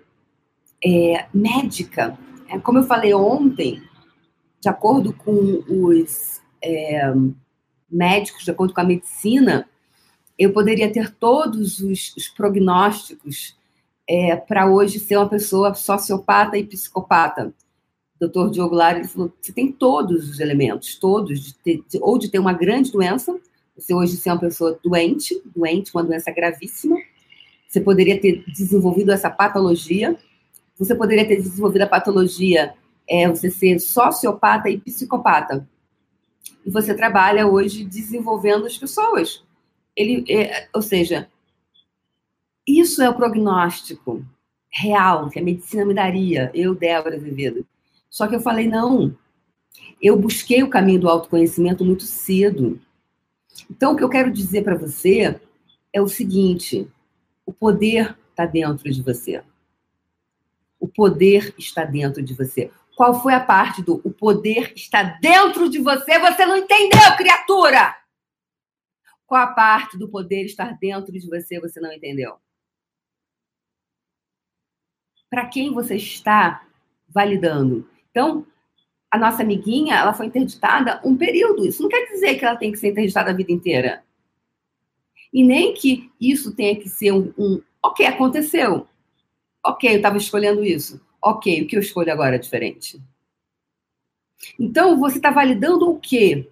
É, 0.84 1.26
médica. 1.34 2.16
É, 2.48 2.58
como 2.58 2.78
eu 2.78 2.84
falei 2.84 3.12
ontem, 3.12 3.82
de 4.66 4.70
acordo 4.70 5.12
com 5.12 5.62
os 5.68 6.40
é, 6.60 7.14
médicos, 7.88 8.42
de 8.42 8.50
acordo 8.50 8.74
com 8.74 8.80
a 8.80 8.84
medicina, 8.84 9.68
eu 10.36 10.52
poderia 10.52 10.92
ter 10.92 11.14
todos 11.14 11.78
os, 11.78 12.12
os 12.16 12.26
prognósticos 12.26 13.56
é, 14.08 14.34
para 14.34 14.68
hoje 14.68 14.98
ser 14.98 15.18
uma 15.18 15.28
pessoa 15.28 15.72
sociopata 15.72 16.58
e 16.58 16.66
psicopata. 16.66 17.54
Doutor 18.18 18.50
Diogo 18.50 18.74
Lara, 18.74 18.98
ele 18.98 19.06
falou 19.06 19.32
você 19.40 19.52
tem 19.52 19.70
todos 19.70 20.28
os 20.28 20.40
elementos, 20.40 20.96
todos, 20.96 21.40
de 21.40 21.54
ter, 21.54 21.84
de, 21.88 22.00
ou 22.00 22.18
de 22.18 22.28
ter 22.28 22.40
uma 22.40 22.52
grande 22.52 22.90
doença, 22.90 23.38
você 23.76 23.94
hoje 23.94 24.16
ser 24.16 24.30
uma 24.30 24.40
pessoa 24.40 24.76
doente, 24.82 25.40
doente, 25.54 25.94
uma 25.94 26.02
doença 26.02 26.32
gravíssima, 26.32 26.96
você 27.68 27.80
poderia 27.80 28.20
ter 28.20 28.42
desenvolvido 28.48 29.12
essa 29.12 29.30
patologia, 29.30 30.16
você 30.76 30.92
poderia 30.92 31.24
ter 31.24 31.36
desenvolvido 31.36 31.82
a 31.82 31.86
patologia, 31.86 32.74
é, 33.08 33.28
você 33.28 33.50
ser 33.50 33.78
sociopata 33.78 34.68
e 34.68 34.78
psicopata. 34.78 35.68
E 36.64 36.70
você 36.70 36.94
trabalha 36.94 37.46
hoje 37.46 37.84
desenvolvendo 37.84 38.66
as 38.66 38.76
pessoas. 38.76 39.44
Ele, 39.94 40.24
é, 40.28 40.68
ou 40.74 40.82
seja, 40.82 41.28
isso 42.66 43.00
é 43.00 43.08
o 43.08 43.14
prognóstico 43.14 44.24
real 44.68 45.30
que 45.30 45.38
a 45.38 45.42
medicina 45.42 45.84
me 45.84 45.94
daria, 45.94 46.50
eu, 46.52 46.74
Débora 46.74 47.16
Azevedo. 47.16 47.66
Só 48.10 48.26
que 48.26 48.34
eu 48.34 48.40
falei, 48.40 48.68
não. 48.68 49.16
Eu 50.02 50.18
busquei 50.18 50.62
o 50.62 50.70
caminho 50.70 51.00
do 51.00 51.08
autoconhecimento 51.08 51.84
muito 51.84 52.02
cedo. 52.02 52.80
Então, 53.70 53.92
o 53.92 53.96
que 53.96 54.04
eu 54.04 54.08
quero 54.08 54.30
dizer 54.30 54.62
para 54.62 54.76
você 54.76 55.40
é 55.92 56.02
o 56.02 56.08
seguinte: 56.08 56.86
o 57.46 57.52
poder 57.52 58.16
está 58.30 58.44
dentro 58.44 58.90
de 58.90 59.02
você. 59.02 59.42
O 60.78 60.86
poder 60.86 61.54
está 61.58 61.84
dentro 61.84 62.22
de 62.22 62.34
você. 62.34 62.70
Qual 62.96 63.20
foi 63.20 63.34
a 63.34 63.40
parte 63.40 63.82
do 63.82 64.00
o 64.02 64.10
poder 64.10 64.72
está 64.74 65.02
dentro 65.02 65.68
de 65.68 65.78
você? 65.78 66.18
Você 66.18 66.46
não 66.46 66.56
entendeu, 66.56 67.14
criatura! 67.14 67.94
Qual 69.26 69.38
a 69.38 69.48
parte 69.48 69.98
do 69.98 70.08
poder 70.08 70.46
estar 70.46 70.78
dentro 70.78 71.12
de 71.12 71.28
você 71.28 71.60
você 71.60 71.78
não 71.78 71.92
entendeu? 71.92 72.36
Para 75.28 75.46
quem 75.46 75.74
você 75.74 75.96
está 75.96 76.66
validando? 77.06 77.86
Então, 78.10 78.46
a 79.10 79.18
nossa 79.18 79.42
amiguinha, 79.42 79.96
ela 79.96 80.14
foi 80.14 80.24
interditada 80.24 80.98
um 81.04 81.14
período. 81.18 81.66
Isso 81.66 81.82
não 81.82 81.90
quer 81.90 82.06
dizer 82.06 82.38
que 82.38 82.46
ela 82.46 82.56
tem 82.56 82.72
que 82.72 82.78
ser 82.78 82.92
interditada 82.92 83.30
a 83.30 83.34
vida 83.34 83.52
inteira. 83.52 84.02
E 85.30 85.44
nem 85.44 85.74
que 85.74 86.10
isso 86.18 86.56
tenha 86.56 86.74
que 86.80 86.88
ser 86.88 87.12
um, 87.12 87.30
um 87.36 87.62
ok, 87.82 88.06
aconteceu. 88.06 88.88
Ok, 89.62 89.90
eu 89.90 89.96
estava 89.96 90.16
escolhendo 90.16 90.64
isso. 90.64 91.04
Ok, 91.26 91.60
o 91.60 91.66
que 91.66 91.74
eu 91.74 91.80
escolho 91.80 92.12
agora 92.12 92.36
é 92.36 92.38
diferente. 92.38 93.02
Então, 94.56 94.96
você 94.96 95.16
está 95.16 95.28
validando 95.28 95.90
o 95.90 95.98
quê? 95.98 96.48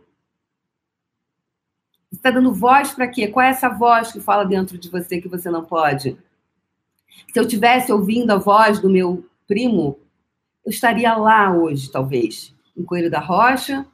Você 2.11 2.17
está 2.17 2.33
dando 2.33 2.53
voz 2.53 2.91
para 2.91 3.07
quê? 3.07 3.29
Qual 3.29 3.47
é 3.47 3.51
essa 3.51 3.69
voz 3.69 4.11
que 4.11 4.19
fala 4.19 4.43
dentro 4.45 4.77
de 4.77 4.91
você 4.91 5.21
que 5.21 5.29
você 5.29 5.49
não 5.49 5.65
pode? 5.65 6.19
Se 7.33 7.39
eu 7.39 7.47
tivesse 7.47 7.93
ouvindo 7.93 8.33
a 8.33 8.37
voz 8.37 8.81
do 8.81 8.91
meu 8.91 9.25
primo, 9.47 9.97
eu 10.67 10.71
estaria 10.71 11.17
lá 11.17 11.57
hoje, 11.57 11.89
talvez, 11.89 12.53
em 12.77 12.83
Coelho 12.83 13.09
da 13.09 13.21
Rocha. 13.21 13.87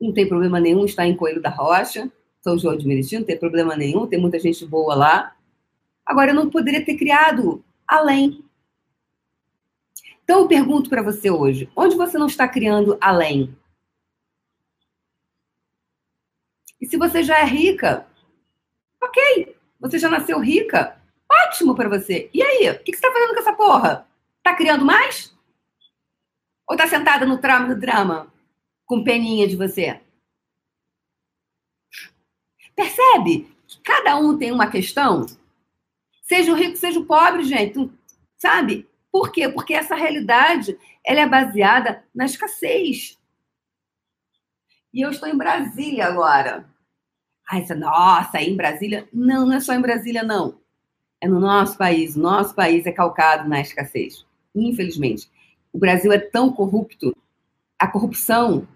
Não 0.00 0.12
tem 0.12 0.28
problema 0.28 0.60
nenhum 0.60 0.84
estar 0.84 1.08
em 1.08 1.16
Coelho 1.16 1.42
da 1.42 1.50
Rocha, 1.50 2.08
São 2.40 2.56
João 2.56 2.76
de 2.76 2.86
Meriti, 2.86 3.18
não 3.18 3.24
tem 3.24 3.36
problema 3.36 3.74
nenhum, 3.74 4.06
tem 4.06 4.20
muita 4.20 4.38
gente 4.38 4.64
boa 4.64 4.94
lá. 4.94 5.34
Agora, 6.06 6.30
eu 6.30 6.36
não 6.36 6.48
poderia 6.48 6.84
ter 6.84 6.96
criado 6.96 7.64
além. 7.84 8.44
Então, 10.28 10.40
eu 10.40 10.46
pergunto 10.46 10.90
para 10.90 11.00
você 11.00 11.30
hoje: 11.30 11.72
onde 11.74 11.96
você 11.96 12.18
não 12.18 12.26
está 12.26 12.46
criando 12.46 12.98
além? 13.00 13.56
E 16.78 16.86
se 16.86 16.98
você 16.98 17.22
já 17.22 17.38
é 17.38 17.44
rica, 17.44 18.06
ok, 19.02 19.56
você 19.80 19.98
já 19.98 20.10
nasceu 20.10 20.38
rica, 20.38 21.00
ótimo 21.32 21.74
para 21.74 21.88
você. 21.88 22.28
E 22.34 22.42
aí, 22.42 22.68
o 22.68 22.78
que 22.84 22.92
você 22.92 22.96
está 22.96 23.10
fazendo 23.10 23.32
com 23.32 23.40
essa 23.40 23.54
porra? 23.54 24.06
Tá 24.42 24.54
criando 24.54 24.84
mais? 24.84 25.34
Ou 26.68 26.76
tá 26.76 26.86
sentada 26.86 27.24
no 27.24 27.40
trauma 27.40 27.74
do 27.74 27.80
drama? 27.80 28.30
Com 28.84 29.02
peninha 29.02 29.48
de 29.48 29.56
você? 29.56 29.98
Percebe 32.76 33.50
que 33.66 33.80
cada 33.80 34.16
um 34.16 34.36
tem 34.36 34.52
uma 34.52 34.70
questão? 34.70 35.24
Seja 36.22 36.52
o 36.52 36.54
rico, 36.54 36.76
seja 36.76 37.00
o 37.00 37.06
pobre, 37.06 37.44
gente. 37.44 37.90
Sabe? 38.36 38.86
Por 39.18 39.32
quê? 39.32 39.48
Porque 39.48 39.74
essa 39.74 39.96
realidade 39.96 40.78
ela 41.04 41.18
é 41.18 41.28
baseada 41.28 42.04
na 42.14 42.24
escassez. 42.24 43.18
E 44.94 45.00
eu 45.00 45.10
estou 45.10 45.28
em 45.28 45.36
Brasília 45.36 46.06
agora. 46.06 46.64
Ai, 47.50 47.66
você, 47.66 47.74
nossa, 47.74 48.38
aí 48.38 48.48
em 48.48 48.56
Brasília? 48.56 49.08
Não, 49.12 49.44
não 49.44 49.54
é 49.54 49.60
só 49.60 49.74
em 49.74 49.80
Brasília, 49.80 50.22
não. 50.22 50.60
É 51.20 51.26
no 51.26 51.40
nosso 51.40 51.76
país. 51.76 52.14
O 52.14 52.20
nosso 52.20 52.54
país 52.54 52.86
é 52.86 52.92
calcado 52.92 53.48
na 53.48 53.60
escassez. 53.60 54.24
Infelizmente. 54.54 55.28
O 55.72 55.78
Brasil 55.80 56.12
é 56.12 56.18
tão 56.20 56.52
corrupto. 56.52 57.12
A 57.76 57.88
corrupção 57.88 58.68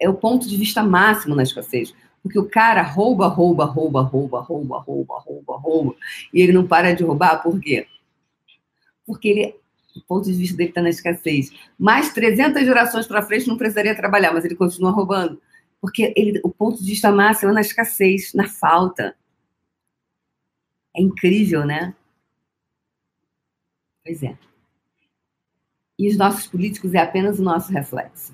é 0.00 0.08
o 0.08 0.14
ponto 0.14 0.48
de 0.48 0.56
vista 0.56 0.82
máximo 0.82 1.36
na 1.36 1.44
escassez. 1.44 1.94
Porque 2.24 2.40
o 2.40 2.48
cara 2.48 2.82
rouba, 2.82 3.28
rouba, 3.28 3.66
rouba, 3.66 4.02
rouba, 4.02 4.40
rouba, 4.40 4.78
rouba, 4.80 5.18
rouba, 5.20 5.56
rouba. 5.58 5.94
E 6.32 6.40
ele 6.40 6.52
não 6.52 6.66
para 6.66 6.92
de 6.92 7.04
roubar, 7.04 7.40
por 7.40 7.60
quê? 7.60 7.86
Porque 9.06 9.28
ele, 9.28 9.56
o 9.96 10.00
ponto 10.02 10.24
de 10.24 10.36
vista 10.36 10.56
dele 10.56 10.70
está 10.70 10.82
na 10.82 10.88
escassez. 10.88 11.50
Mais 11.78 12.12
300 12.12 12.64
gerações 12.64 13.06
para 13.06 13.22
frente 13.22 13.48
não 13.48 13.56
precisaria 13.56 13.94
trabalhar, 13.94 14.32
mas 14.32 14.44
ele 14.44 14.54
continua 14.54 14.90
roubando. 14.90 15.40
Porque 15.80 16.12
ele, 16.16 16.40
o 16.42 16.50
ponto 16.50 16.82
de 16.82 16.90
vista 16.90 17.12
máximo 17.12 17.50
é 17.50 17.54
na 17.54 17.60
escassez, 17.60 18.32
na 18.34 18.48
falta. 18.48 19.14
É 20.96 21.02
incrível, 21.02 21.66
né? 21.66 21.94
Pois 24.04 24.22
é. 24.22 24.38
E 25.98 26.08
os 26.08 26.16
nossos 26.16 26.46
políticos 26.46 26.94
é 26.94 26.98
apenas 26.98 27.38
o 27.38 27.42
nosso 27.42 27.72
reflexo 27.72 28.32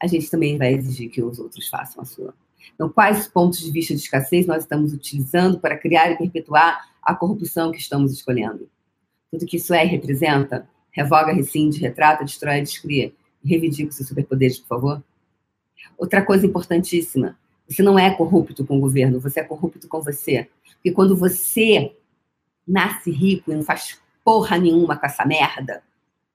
a 0.00 0.06
gente 0.06 0.30
também 0.30 0.56
vai 0.56 0.74
exigir 0.74 1.10
que 1.10 1.22
os 1.22 1.38
outros 1.38 1.68
façam 1.68 2.02
a 2.02 2.04
sua. 2.04 2.34
Então, 2.74 2.88
quais 2.88 3.26
pontos 3.26 3.60
de 3.60 3.70
vista 3.70 3.94
de 3.94 4.00
escassez 4.00 4.46
nós 4.46 4.62
estamos 4.62 4.92
utilizando 4.92 5.58
para 5.58 5.76
criar 5.76 6.10
e 6.10 6.18
perpetuar 6.18 6.88
a 7.02 7.14
corrupção 7.14 7.70
que 7.70 7.78
estamos 7.78 8.12
escolhendo? 8.12 8.68
Tudo 9.34 9.46
que 9.46 9.56
isso 9.56 9.74
é 9.74 9.84
e 9.84 9.88
representa, 9.88 10.68
revoga, 10.92 11.32
rescinde, 11.32 11.80
retrata, 11.80 12.24
destrói, 12.24 12.60
descria. 12.62 13.12
Reivindica 13.44 13.90
seus 13.90 14.06
superpoderes, 14.06 14.60
por 14.60 14.68
favor. 14.68 15.04
Outra 15.98 16.24
coisa 16.24 16.46
importantíssima, 16.46 17.36
você 17.68 17.82
não 17.82 17.98
é 17.98 18.14
corrupto 18.14 18.64
com 18.64 18.78
o 18.78 18.80
governo, 18.80 19.18
você 19.18 19.40
é 19.40 19.42
corrupto 19.42 19.88
com 19.88 20.00
você. 20.00 20.48
Porque 20.74 20.92
quando 20.92 21.16
você 21.16 21.96
nasce 22.64 23.10
rico 23.10 23.50
e 23.50 23.56
não 23.56 23.64
faz 23.64 24.00
porra 24.24 24.56
nenhuma 24.56 24.96
com 24.96 25.04
essa 25.04 25.26
merda, 25.26 25.82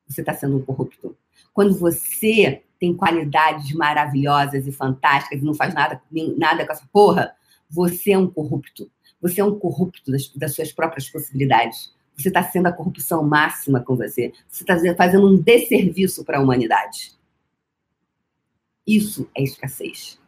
você 0.05 0.19
está 0.19 0.33
sendo 0.33 0.57
um 0.57 0.61
corrupto. 0.61 1.15
Quando 1.53 1.73
você 1.79 2.63
tem 2.77 2.93
qualidades 2.93 3.71
maravilhosas 3.71 4.67
e 4.67 4.73
fantásticas 4.73 5.41
e 5.41 5.45
não 5.45 5.53
faz 5.53 5.73
nada, 5.73 6.01
nada 6.37 6.65
com 6.65 6.73
essa 6.73 6.87
porra, 6.91 7.33
você 7.69 8.11
é 8.11 8.17
um 8.17 8.29
corrupto. 8.29 8.91
Você 9.21 9.39
é 9.39 9.45
um 9.45 9.57
corrupto 9.57 10.11
das, 10.11 10.27
das 10.35 10.53
suas 10.53 10.73
próprias 10.73 11.09
possibilidades. 11.09 11.97
Você 12.21 12.27
está 12.29 12.43
sendo 12.43 12.67
a 12.67 12.73
corrupção 12.73 13.23
máxima 13.23 13.79
com 13.81 13.95
você. 13.95 14.33
Você 14.47 14.63
está 14.63 14.95
fazendo 14.95 15.27
um 15.27 15.37
desserviço 15.37 16.23
para 16.25 16.37
a 16.37 16.41
humanidade. 16.41 17.13
Isso 18.85 19.29
é 19.35 19.43
escassez. 19.43 20.19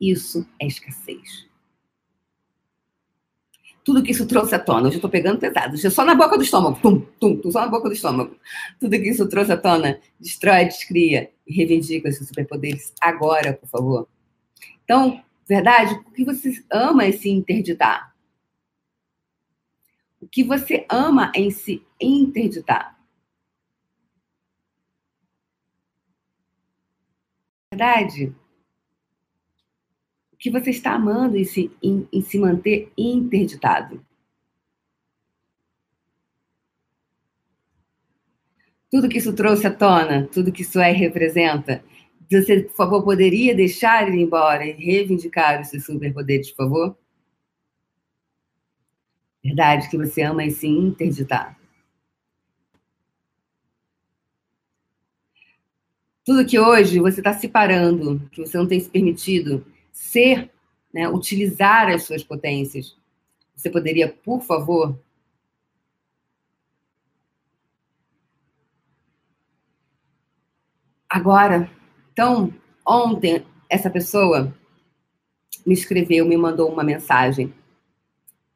Isso 0.00 0.46
é 0.58 0.66
escassez 0.66 1.50
tudo 3.84 4.02
que 4.02 4.12
isso 4.12 4.26
trouxe 4.26 4.54
à 4.54 4.58
tona. 4.58 4.86
Hoje 4.86 4.94
eu 4.94 4.98
estou 4.98 5.10
pegando 5.10 5.38
pesado. 5.38 5.74
Hoje 5.74 5.90
só 5.90 6.04
na 6.04 6.14
boca 6.14 6.36
do 6.36 6.44
estômago. 6.44 6.78
Tum, 6.80 7.00
tum, 7.18 7.36
tum, 7.36 7.50
só 7.50 7.60
na 7.60 7.68
boca 7.68 7.88
do 7.88 7.94
estômago. 7.94 8.36
Tudo 8.78 8.90
que 8.92 9.08
isso 9.08 9.28
trouxe 9.28 9.52
à 9.52 9.56
tona 9.56 9.98
destrói, 10.18 10.66
descria 10.66 11.30
e 11.46 11.54
reivindica 11.54 12.08
esses 12.08 12.26
superpoderes 12.28 12.92
agora, 13.00 13.52
por 13.52 13.68
favor. 13.68 14.08
Então, 14.84 15.22
verdade, 15.48 15.94
o 15.94 16.10
que 16.12 16.24
você 16.24 16.52
ama 16.70 17.04
é 17.04 17.12
se 17.12 17.28
interditar. 17.28 18.09
O 20.20 20.28
que 20.28 20.44
você 20.44 20.86
ama 20.88 21.32
em 21.34 21.50
se 21.50 21.82
interditar. 22.00 22.98
Verdade? 27.72 28.34
que 30.40 30.50
você 30.50 30.70
está 30.70 30.94
amando 30.94 31.36
em 31.36 31.44
se, 31.44 31.70
em, 31.82 32.08
em 32.10 32.22
se 32.22 32.38
manter 32.38 32.90
interditado. 32.96 34.02
Tudo 38.90 39.08
que 39.08 39.18
isso 39.18 39.34
trouxe 39.34 39.66
à 39.66 39.70
tona, 39.72 40.26
tudo 40.32 40.50
que 40.50 40.62
isso 40.62 40.80
é 40.80 40.90
e 40.90 40.96
representa, 40.96 41.84
você, 42.28 42.62
por 42.62 42.74
favor, 42.74 43.04
poderia 43.04 43.54
deixar 43.54 44.08
ele 44.08 44.22
embora 44.22 44.64
e 44.64 44.72
reivindicar 44.72 45.60
os 45.60 45.68
seus 45.68 45.84
superpoderes, 45.84 46.50
por 46.50 46.64
favor? 46.64 46.99
Verdade 49.42 49.88
que 49.88 49.96
você 49.96 50.22
ama 50.22 50.44
e 50.44 50.50
se 50.50 50.66
interditar. 50.66 51.58
Tudo 56.24 56.46
que 56.46 56.58
hoje 56.58 57.00
você 57.00 57.20
está 57.20 57.32
se 57.32 57.48
parando, 57.48 58.20
que 58.30 58.40
você 58.44 58.56
não 58.56 58.68
tem 58.68 58.78
se 58.78 58.88
permitido, 58.88 59.66
ser, 59.90 60.50
né, 60.92 61.08
utilizar 61.08 61.88
as 61.88 62.04
suas 62.04 62.22
potências. 62.22 62.96
Você 63.56 63.70
poderia, 63.70 64.08
por 64.08 64.42
favor, 64.42 64.98
agora, 71.08 71.70
então, 72.12 72.52
ontem 72.86 73.44
essa 73.68 73.90
pessoa 73.90 74.54
me 75.66 75.74
escreveu, 75.74 76.26
me 76.26 76.36
mandou 76.36 76.70
uma 76.70 76.84
mensagem 76.84 77.52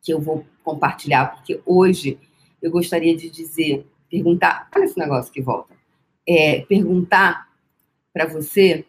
que 0.04 0.12
eu 0.12 0.20
vou 0.20 0.46
compartilhar, 0.62 1.34
porque 1.34 1.60
hoje 1.64 2.18
eu 2.62 2.70
gostaria 2.70 3.16
de 3.16 3.30
dizer, 3.30 3.86
perguntar, 4.08 4.68
olha 4.76 4.84
esse 4.84 4.98
negócio 4.98 5.32
que 5.32 5.40
volta, 5.40 5.74
é, 6.28 6.60
perguntar 6.62 7.48
para 8.12 8.26
você 8.26 8.84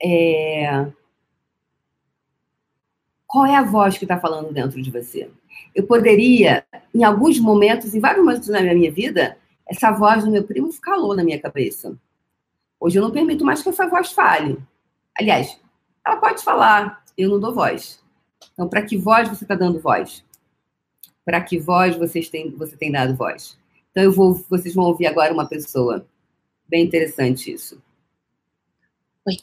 é, 0.00 0.86
qual 3.26 3.46
é 3.46 3.56
a 3.56 3.62
voz 3.62 3.96
que 3.96 4.04
está 4.04 4.20
falando 4.20 4.52
dentro 4.52 4.80
de 4.80 4.90
você? 4.90 5.30
Eu 5.74 5.86
poderia, 5.86 6.66
em 6.94 7.02
alguns 7.02 7.38
momentos, 7.38 7.94
em 7.94 8.00
vários 8.00 8.22
momentos 8.22 8.48
na 8.48 8.60
minha 8.60 8.92
vida, 8.92 9.38
essa 9.66 9.90
voz 9.90 10.22
do 10.22 10.30
meu 10.30 10.44
primo 10.44 10.68
calou 10.80 11.16
na 11.16 11.24
minha 11.24 11.40
cabeça. 11.40 11.96
Hoje 12.78 12.98
eu 12.98 13.02
não 13.02 13.10
permito 13.10 13.44
mais 13.44 13.62
que 13.62 13.70
essa 13.70 13.88
voz 13.88 14.12
fale. 14.12 14.58
Aliás, 15.18 15.58
ela 16.04 16.16
pode 16.16 16.42
falar, 16.42 17.02
eu 17.16 17.30
não 17.30 17.40
dou 17.40 17.54
voz. 17.54 18.02
Então, 18.52 18.68
para 18.68 18.82
que 18.82 18.98
voz 18.98 19.28
você 19.28 19.44
está 19.44 19.54
dando 19.54 19.80
voz? 19.80 20.22
Para 21.24 21.40
que 21.40 21.58
voz 21.58 21.96
vocês 21.96 22.28
têm, 22.28 22.50
você 22.50 22.76
tem 22.76 22.90
dado 22.90 23.14
voz? 23.14 23.56
Então, 23.90 24.02
eu 24.02 24.12
vou, 24.12 24.34
vocês 24.48 24.74
vão 24.74 24.86
ouvir 24.86 25.06
agora 25.06 25.32
uma 25.32 25.46
pessoa. 25.46 26.06
Bem 26.68 26.84
interessante 26.84 27.52
isso. 27.52 27.80
Oi, 29.26 29.36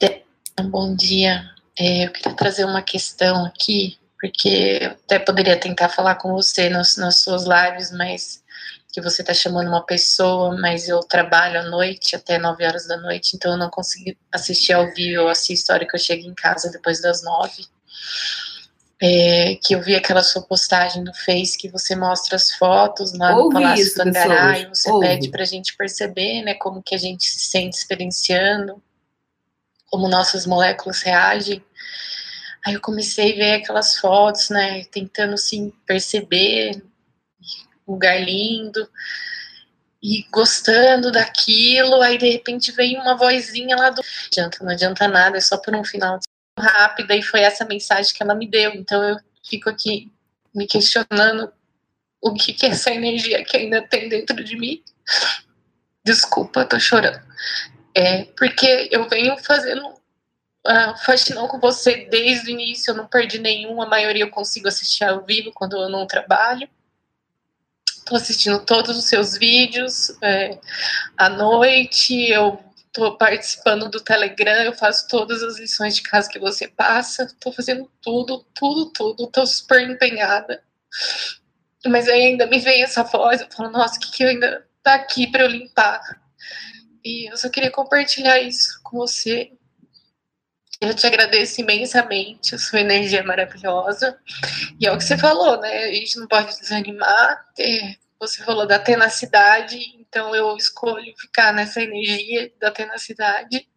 bom 0.66 0.96
dia. 0.96 1.50
É, 1.78 2.06
eu 2.06 2.12
queria 2.12 2.36
trazer 2.36 2.66
uma 2.66 2.82
questão 2.82 3.46
aqui, 3.46 3.98
porque 4.20 4.80
eu 4.82 4.92
até 4.92 5.20
poderia 5.20 5.58
tentar 5.58 5.90
falar 5.90 6.16
com 6.16 6.34
você 6.34 6.70
nos, 6.70 6.98
nas 6.98 7.20
suas 7.20 7.46
lives, 7.46 7.92
mas 7.92 8.44
que 8.92 9.00
você 9.02 9.22
está 9.22 9.34
chamando 9.34 9.68
uma 9.68 9.86
pessoa, 9.86 10.58
mas 10.60 10.90
eu 10.90 11.00
trabalho 11.02 11.60
à 11.60 11.64
noite, 11.64 12.16
até 12.16 12.38
9 12.38 12.66
horas 12.66 12.88
da 12.88 12.98
noite, 12.98 13.36
então 13.36 13.52
eu 13.52 13.58
não 13.58 13.70
consegui 13.70 14.18
assistir 14.32 14.74
ao 14.74 14.92
vivo, 14.94 15.22
eu 15.22 15.30
assisto 15.30 15.72
a 15.72 15.76
hora 15.76 15.88
que 15.88 15.96
eu 15.96 16.00
chego 16.00 16.28
em 16.28 16.34
casa 16.34 16.72
depois 16.72 17.02
das 17.02 17.24
9. 17.24 17.66
É, 19.02 19.56
que 19.64 19.74
eu 19.74 19.82
vi 19.82 19.96
aquela 19.96 20.22
sua 20.22 20.42
postagem 20.42 21.04
no 21.06 21.14
Face 21.14 21.58
que 21.58 21.70
você 21.70 21.96
mostra 21.96 22.36
as 22.36 22.52
fotos 22.52 23.18
lá 23.18 23.34
no 23.34 23.50
Palácio 23.50 23.86
isso, 23.86 23.96
Tangará 23.96 24.60
e 24.60 24.66
você 24.68 24.92
Ouve. 24.92 25.08
pede 25.08 25.30
para 25.30 25.44
a 25.44 25.46
gente 25.46 25.76
perceber 25.78 26.42
né, 26.44 26.54
como 26.56 26.84
que 26.84 26.94
a 26.94 26.98
gente 26.98 27.24
se 27.24 27.40
sente 27.40 27.78
experienciando, 27.78 28.84
como 29.86 30.10
nossas 30.10 30.46
moléculas 30.46 31.02
reagem. 31.02 31.64
Aí 32.66 32.74
eu 32.74 32.82
comecei 32.82 33.32
a 33.32 33.36
ver 33.38 33.54
aquelas 33.54 33.96
fotos, 33.96 34.50
né, 34.50 34.84
tentando 34.92 35.36
assim 35.36 35.72
perceber 35.86 36.84
lugar 37.88 38.22
lindo 38.22 38.86
e 40.02 40.26
gostando 40.32 41.12
daquilo, 41.12 42.02
aí 42.02 42.18
de 42.18 42.30
repente 42.30 42.72
veio 42.72 43.00
uma 43.02 43.16
vozinha 43.16 43.76
lá 43.76 43.90
do 43.90 44.02
não 44.02 44.28
adianta, 44.28 44.58
não 44.64 44.72
adianta 44.72 45.08
nada, 45.08 45.38
é 45.38 45.42
só 45.42 45.58
por 45.58 45.76
um 45.76 45.84
final 45.84 46.20
rápido 46.60 47.12
e 47.14 47.24
foi 47.24 47.42
essa 47.42 47.66
mensagem 47.66 48.14
que 48.14 48.22
ela 48.22 48.36
me 48.36 48.48
deu. 48.48 48.72
Então 48.74 49.02
eu 49.04 49.18
fico 49.48 49.70
aqui 49.70 50.12
me 50.54 50.68
questionando 50.68 51.52
o 52.22 52.34
que, 52.34 52.54
que 52.54 52.66
é 52.66 52.70
essa 52.70 52.92
energia 52.92 53.44
que 53.44 53.58
ainda 53.58 53.82
tem 53.82 54.10
dentro 54.10 54.44
de 54.44 54.58
mim. 54.58 54.84
Desculpa, 56.04 56.66
tô 56.66 56.80
chorando. 56.80 57.22
É 57.96 58.26
porque 58.38 58.90
eu 58.92 59.08
venho 59.08 59.38
fazendo 59.38 59.88
uh, 59.88 60.98
faxinão 61.06 61.48
com 61.48 61.60
você 61.60 62.08
desde 62.10 62.48
o 62.48 62.52
início, 62.52 62.92
eu 62.92 62.96
não 62.96 63.08
perdi 63.08 63.40
nenhum, 63.40 63.82
a 63.82 63.88
maioria 63.88 64.24
eu 64.24 64.30
consigo 64.30 64.68
assistir 64.68 65.04
ao 65.04 65.26
vivo 65.26 65.52
quando 65.54 65.78
eu 65.78 65.90
não 65.90 66.06
trabalho. 66.06 66.70
Estou 67.86 68.18
assistindo 68.18 68.66
todos 68.66 68.98
os 68.98 69.06
seus 69.06 69.38
vídeos 69.38 70.18
é, 70.22 70.58
à 71.16 71.30
noite, 71.30 72.16
eu 72.32 72.60
estou 72.90 73.18
participando 73.18 73.90
do 73.90 74.02
Telegram, 74.02 74.64
eu 74.64 74.74
faço 74.74 75.08
todas 75.08 75.42
as 75.44 75.60
lições 75.60 75.96
de 75.96 76.04
casa 76.04 76.30
que 76.30 76.40
você 76.40 76.68
passa, 76.68 77.24
estou 77.24 77.54
fazendo 77.54 77.90
tudo, 78.02 78.46
tudo, 78.54 78.92
tudo, 78.92 79.24
estou 79.26 79.46
super 79.48 79.88
empenhada. 79.90 80.64
Mas 81.86 82.10
ainda 82.10 82.46
me 82.48 82.60
vem 82.60 82.84
essa 82.84 83.04
voz, 83.04 83.42
eu 83.42 83.48
falo, 83.52 83.72
nossa, 83.72 83.98
o 83.98 84.00
que, 84.02 84.12
que 84.12 84.24
ainda 84.24 84.68
tá 84.84 84.96
aqui 84.96 85.28
para 85.28 85.44
eu 85.44 85.48
limpar? 85.48 86.02
E 87.04 87.32
eu 87.32 87.38
só 87.38 87.50
queria 87.50 87.72
compartilhar 87.72 88.40
isso 88.40 88.82
com 88.84 88.98
você, 88.98 89.52
Eu 90.82 90.94
te 90.96 91.06
agradeço 91.06 91.60
imensamente, 91.60 92.56
a 92.56 92.58
sua 92.58 92.80
energia 92.80 93.20
é 93.20 93.24
maravilhosa. 93.24 94.18
E 94.80 94.88
é 94.88 94.92
o 94.92 94.98
que 94.98 95.04
você 95.04 95.18
falou, 95.18 95.60
né? 95.60 95.86
A 95.86 95.94
gente 95.94 96.18
não 96.18 96.28
pode 96.28 96.58
desanimar. 96.58 97.46
Você 98.20 98.44
falou 98.44 98.66
da 98.66 98.80
tenacidade, 98.80 99.78
então 100.10 100.36
eu 100.36 100.58
escolho 100.58 101.14
ficar 101.16 101.54
nessa 101.54 101.82
energia 101.82 102.52
da 102.60 102.72
tenacidade 102.72 103.70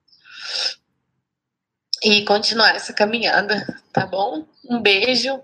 e 2.02 2.24
continuar 2.24 2.74
essa 2.74 2.92
caminhada, 2.92 3.80
tá 3.92 4.06
bom? 4.06 4.46
Um 4.64 4.80
beijo, 4.80 5.38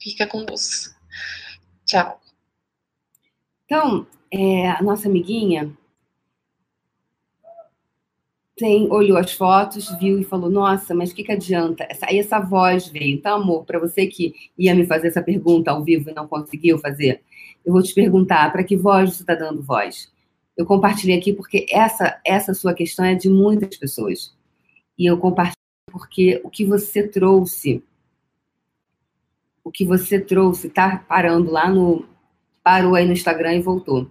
fica 0.00 0.26
com 0.26 0.44
Deus. 0.44 0.94
Tchau. 1.86 2.20
Então, 3.64 4.06
é, 4.30 4.70
a 4.70 4.82
nossa 4.82 5.08
amiguinha 5.08 5.76
tem, 8.56 8.88
olhou 8.92 9.18
as 9.18 9.32
fotos, 9.32 9.90
viu 9.98 10.18
e 10.20 10.24
falou: 10.24 10.50
Nossa, 10.50 10.94
mas 10.94 11.10
o 11.10 11.14
que, 11.14 11.24
que 11.24 11.32
adianta? 11.32 11.86
Essa, 11.88 12.06
aí 12.06 12.18
essa 12.18 12.38
voz 12.38 12.86
veio. 12.86 13.16
Então, 13.16 13.40
amor, 13.40 13.64
para 13.64 13.80
você 13.80 14.06
que 14.06 14.34
ia 14.56 14.74
me 14.74 14.86
fazer 14.86 15.08
essa 15.08 15.22
pergunta 15.22 15.70
ao 15.70 15.82
vivo 15.82 16.10
e 16.10 16.14
não 16.14 16.28
conseguiu 16.28 16.78
fazer, 16.78 17.22
eu 17.64 17.72
vou 17.72 17.82
te 17.82 17.92
perguntar: 17.94 18.52
para 18.52 18.62
que 18.62 18.76
voz 18.76 19.14
você 19.14 19.22
está 19.22 19.34
dando 19.34 19.62
voz? 19.62 20.13
Eu 20.56 20.64
compartilhei 20.64 21.18
aqui 21.18 21.32
porque 21.32 21.66
essa, 21.68 22.20
essa 22.24 22.54
sua 22.54 22.74
questão 22.74 23.04
é 23.04 23.14
de 23.14 23.28
muitas 23.28 23.76
pessoas. 23.76 24.34
E 24.98 25.06
eu 25.06 25.18
compartilho 25.18 25.56
porque 25.90 26.40
o 26.44 26.50
que 26.50 26.64
você 26.64 27.06
trouxe, 27.06 27.82
o 29.62 29.70
que 29.70 29.84
você 29.84 30.20
trouxe, 30.20 30.68
tá 30.68 30.98
parando 30.98 31.50
lá 31.50 31.68
no. 31.68 32.06
Parou 32.62 32.94
aí 32.94 33.04
no 33.04 33.12
Instagram 33.12 33.54
e 33.54 33.62
voltou. 33.62 34.10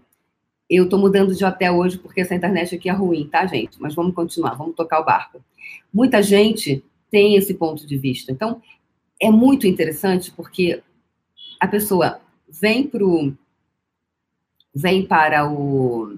Eu 0.70 0.88
tô 0.88 0.98
mudando 0.98 1.36
de 1.36 1.44
hotel 1.44 1.76
hoje 1.76 1.98
porque 1.98 2.22
essa 2.22 2.36
internet 2.36 2.76
aqui 2.76 2.90
é 2.90 2.94
ruim, 2.94 3.28
tá, 3.28 3.46
gente? 3.46 3.82
Mas 3.82 3.96
vamos 3.96 4.14
continuar, 4.14 4.56
vamos 4.56 4.76
tocar 4.76 5.00
o 5.00 5.06
barco. 5.06 5.44
Muita 5.94 6.22
gente 6.22 6.84
tem 7.10 7.36
esse 7.36 7.54
ponto 7.54 7.86
de 7.86 7.98
vista. 7.98 8.32
Então, 8.32 8.62
é 9.22 9.30
muito 9.30 9.68
interessante 9.68 10.32
porque 10.32 10.82
a 11.60 11.68
pessoa 11.68 12.20
vem 12.48 12.88
pro 12.88 13.34
vem 14.74 15.06
para 15.06 15.48
o 15.50 16.18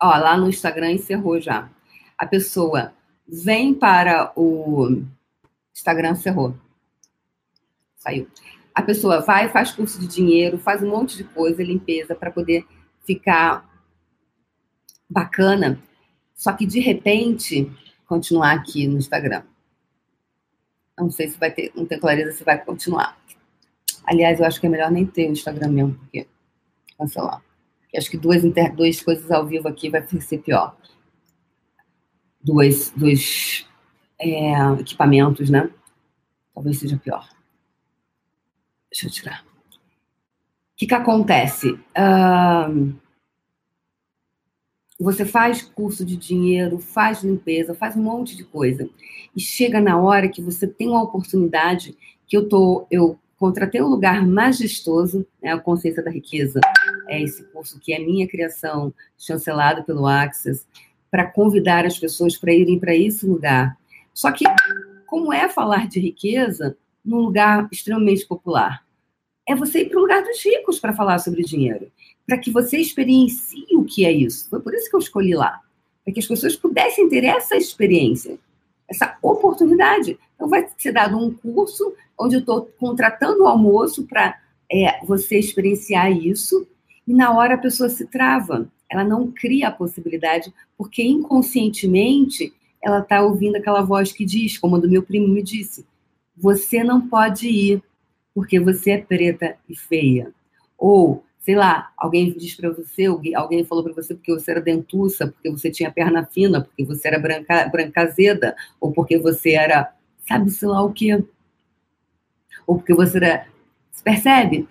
ó, 0.00 0.16
lá 0.16 0.36
no 0.36 0.48
Instagram 0.48 0.92
encerrou 0.92 1.40
já. 1.40 1.68
A 2.16 2.26
pessoa 2.26 2.92
vem 3.26 3.74
para 3.74 4.32
o 4.36 5.02
Instagram 5.72 6.10
encerrou. 6.12 6.54
Saiu 7.96 8.28
a 8.74 8.82
pessoa 8.82 9.20
vai, 9.20 9.48
faz 9.48 9.72
curso 9.72 10.00
de 10.00 10.06
dinheiro, 10.06 10.58
faz 10.58 10.82
um 10.82 10.88
monte 10.88 11.16
de 11.16 11.24
coisa, 11.24 11.62
limpeza, 11.62 12.14
para 12.14 12.30
poder 12.30 12.64
ficar 13.04 13.68
bacana, 15.08 15.78
só 16.34 16.52
que 16.52 16.64
de 16.64 16.80
repente 16.80 17.70
continuar 18.06 18.52
aqui 18.52 18.86
no 18.86 18.98
Instagram. 18.98 19.42
Não 20.98 21.10
sei 21.10 21.28
se 21.28 21.38
vai 21.38 21.50
ter, 21.50 21.72
não 21.74 21.86
tem 21.86 21.98
clareza 21.98 22.32
se 22.32 22.44
vai 22.44 22.62
continuar. 22.62 23.18
Aliás, 24.04 24.38
eu 24.38 24.46
acho 24.46 24.60
que 24.60 24.66
é 24.66 24.70
melhor 24.70 24.90
nem 24.90 25.06
ter 25.06 25.28
o 25.28 25.32
Instagram 25.32 25.68
mesmo, 25.68 25.94
porque 25.94 26.26
cancelar. 26.98 27.42
Acho 27.96 28.10
que 28.10 28.16
duas, 28.16 28.44
inter, 28.44 28.74
duas 28.74 29.00
coisas 29.00 29.30
ao 29.30 29.46
vivo 29.46 29.68
aqui 29.68 29.90
vai 29.90 30.06
ser 30.06 30.38
pior. 30.38 30.76
Duas, 32.42 32.90
dois 32.96 33.66
é, 34.18 34.52
equipamentos, 34.80 35.50
né? 35.50 35.70
Talvez 36.54 36.78
seja 36.78 36.96
pior. 36.96 37.28
Deixa 38.90 39.06
eu 39.06 39.10
tirar. 39.10 39.44
O 39.44 40.76
que, 40.76 40.86
que 40.86 40.94
acontece? 40.94 41.78
Você 44.98 45.24
faz 45.24 45.62
curso 45.62 46.04
de 46.04 46.16
dinheiro, 46.16 46.78
faz 46.78 47.22
limpeza, 47.22 47.74
faz 47.74 47.96
um 47.96 48.02
monte 48.02 48.36
de 48.36 48.44
coisa. 48.44 48.88
E 49.34 49.40
chega 49.40 49.80
na 49.80 49.98
hora 49.98 50.28
que 50.28 50.42
você 50.42 50.66
tem 50.66 50.88
uma 50.88 51.02
oportunidade 51.02 51.96
que 52.26 52.36
eu 52.36 52.48
tô, 52.48 52.86
eu 52.90 53.18
contratei 53.38 53.80
um 53.80 53.88
lugar 53.88 54.26
majestoso, 54.26 55.26
né, 55.42 55.52
a 55.52 55.58
Consciência 55.58 56.02
da 56.02 56.10
Riqueza, 56.10 56.60
é 57.10 57.20
esse 57.20 57.42
curso 57.44 57.78
que 57.80 57.92
é 57.92 57.98
minha 57.98 58.26
criação, 58.28 58.94
chancelado 59.18 59.82
pelo 59.82 60.06
Access, 60.06 60.64
para 61.10 61.26
convidar 61.26 61.84
as 61.84 61.98
pessoas 61.98 62.36
para 62.36 62.54
irem 62.54 62.78
para 62.78 62.94
esse 62.94 63.26
lugar. 63.26 63.76
Só 64.14 64.30
que, 64.30 64.44
como 65.06 65.32
é 65.32 65.48
falar 65.48 65.88
de 65.88 65.98
riqueza, 65.98 66.76
num 67.04 67.18
lugar 67.18 67.68
extremamente 67.72 68.24
popular. 68.26 68.84
É 69.48 69.54
você 69.54 69.82
ir 69.82 69.88
para 69.88 69.98
o 69.98 70.02
lugar 70.02 70.22
dos 70.22 70.42
ricos 70.44 70.78
para 70.78 70.92
falar 70.92 71.18
sobre 71.18 71.42
dinheiro, 71.42 71.90
para 72.24 72.38
que 72.38 72.50
você 72.50 72.78
experiencie 72.78 73.76
o 73.76 73.84
que 73.84 74.04
é 74.04 74.12
isso. 74.12 74.48
Foi 74.48 74.60
por 74.60 74.72
isso 74.72 74.88
que 74.88 74.94
eu 74.94 75.00
escolhi 75.00 75.34
lá, 75.34 75.60
para 76.04 76.14
que 76.14 76.20
as 76.20 76.26
pessoas 76.26 76.54
pudessem 76.54 77.08
ter 77.08 77.24
essa 77.24 77.56
experiência, 77.56 78.38
essa 78.88 79.18
oportunidade. 79.20 80.16
Então, 80.36 80.48
vai 80.48 80.68
ser 80.78 80.92
dado 80.92 81.18
um 81.18 81.32
curso 81.32 81.92
onde 82.16 82.36
eu 82.36 82.40
estou 82.40 82.66
contratando 82.78 83.42
o 83.42 83.48
almoço 83.48 84.06
para 84.06 84.38
é, 84.70 85.04
você 85.04 85.38
experienciar 85.38 86.12
isso, 86.12 86.66
e 87.06 87.14
na 87.14 87.36
hora 87.36 87.54
a 87.54 87.58
pessoa 87.58 87.88
se 87.88 88.06
trava, 88.06 88.68
ela 88.88 89.04
não 89.04 89.30
cria 89.30 89.68
a 89.68 89.72
possibilidade, 89.72 90.52
porque 90.76 91.02
inconscientemente 91.02 92.52
ela 92.82 93.00
está 93.00 93.22
ouvindo 93.22 93.56
aquela 93.56 93.82
voz 93.82 94.12
que 94.12 94.24
diz, 94.24 94.58
como 94.58 94.76
a 94.76 94.78
do 94.78 94.88
meu 94.88 95.02
primo 95.02 95.28
me 95.28 95.42
disse, 95.42 95.86
você 96.36 96.82
não 96.82 97.06
pode 97.06 97.48
ir 97.48 97.82
porque 98.34 98.58
você 98.58 98.92
é 98.92 98.98
preta 98.98 99.56
e 99.68 99.76
feia. 99.76 100.32
Ou, 100.78 101.24
sei 101.38 101.54
lá, 101.54 101.90
alguém 101.96 102.32
diz 102.32 102.54
para 102.54 102.70
você, 102.70 103.06
alguém 103.34 103.64
falou 103.64 103.84
para 103.84 103.92
você 103.92 104.14
porque 104.14 104.32
você 104.32 104.50
era 104.50 104.60
dentuça, 104.60 105.26
porque 105.26 105.50
você 105.50 105.70
tinha 105.70 105.90
perna 105.90 106.24
fina, 106.24 106.62
porque 106.62 106.84
você 106.84 107.08
era 107.08 107.18
branca, 107.18 107.68
brancazeda, 107.68 108.56
ou 108.80 108.92
porque 108.92 109.18
você 109.18 109.50
era, 109.50 109.92
sabe, 110.26 110.50
sei 110.50 110.68
lá 110.68 110.82
o 110.82 110.92
quê. 110.92 111.22
Ou 112.66 112.76
porque 112.76 112.94
você 112.94 113.18
era. 113.18 113.46
Você 113.90 114.02
percebe? 114.02 114.66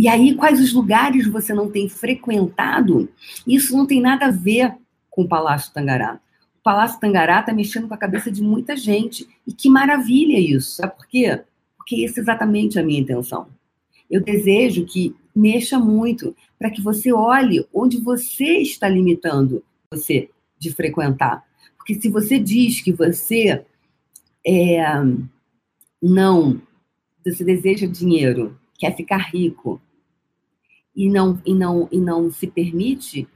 E 0.00 0.08
aí, 0.08 0.34
quais 0.34 0.58
os 0.58 0.72
lugares 0.72 1.26
você 1.26 1.52
não 1.52 1.70
tem 1.70 1.86
frequentado? 1.86 3.06
Isso 3.46 3.76
não 3.76 3.86
tem 3.86 4.00
nada 4.00 4.28
a 4.28 4.30
ver 4.30 4.74
com 5.10 5.24
o 5.24 5.28
Palácio 5.28 5.74
Tangará. 5.74 6.18
O 6.58 6.62
Palácio 6.62 6.98
Tangará 6.98 7.40
está 7.40 7.52
mexendo 7.52 7.86
com 7.86 7.92
a 7.92 7.98
cabeça 7.98 8.32
de 8.32 8.42
muita 8.42 8.74
gente. 8.74 9.28
E 9.46 9.52
que 9.52 9.68
maravilha 9.68 10.38
isso. 10.38 10.76
Sabe 10.76 10.96
por 10.96 11.06
quê? 11.06 11.42
Porque 11.76 12.02
essa 12.02 12.18
é 12.18 12.22
exatamente 12.22 12.78
a 12.78 12.82
minha 12.82 12.98
intenção. 12.98 13.48
Eu 14.10 14.24
desejo 14.24 14.86
que 14.86 15.14
mexa 15.36 15.78
muito 15.78 16.34
para 16.58 16.70
que 16.70 16.80
você 16.80 17.12
olhe 17.12 17.68
onde 17.70 18.00
você 18.00 18.56
está 18.56 18.88
limitando 18.88 19.62
você 19.90 20.30
de 20.58 20.72
frequentar. 20.72 21.44
Porque 21.76 21.92
se 22.00 22.08
você 22.08 22.38
diz 22.38 22.80
que 22.80 22.90
você 22.90 23.66
é, 24.46 24.82
não, 26.00 26.58
você 27.22 27.44
deseja 27.44 27.86
dinheiro, 27.86 28.58
quer 28.78 28.96
ficar 28.96 29.18
rico 29.18 29.78
e 30.94 31.08
não 31.08 31.40
e 31.44 31.54
não 31.54 31.88
e 31.90 32.00
não 32.00 32.30
se 32.30 32.46
permite 32.46 33.28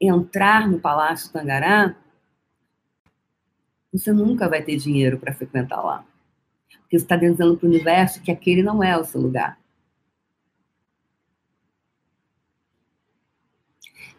entrar 0.00 0.68
no 0.68 0.80
Palácio 0.80 1.32
Tangará, 1.32 1.96
você 3.92 4.12
nunca 4.12 4.48
vai 4.48 4.62
ter 4.62 4.76
dinheiro 4.76 5.18
para 5.18 5.34
frequentar 5.34 5.82
lá. 5.82 6.04
Porque 6.80 6.98
você 6.98 7.04
está 7.04 7.16
dizendo 7.16 7.56
para 7.56 7.66
o 7.66 7.68
universo 7.68 8.22
que 8.22 8.30
aquele 8.30 8.62
não 8.62 8.82
é 8.82 8.96
o 8.96 9.04
seu 9.04 9.20
lugar. 9.20 9.58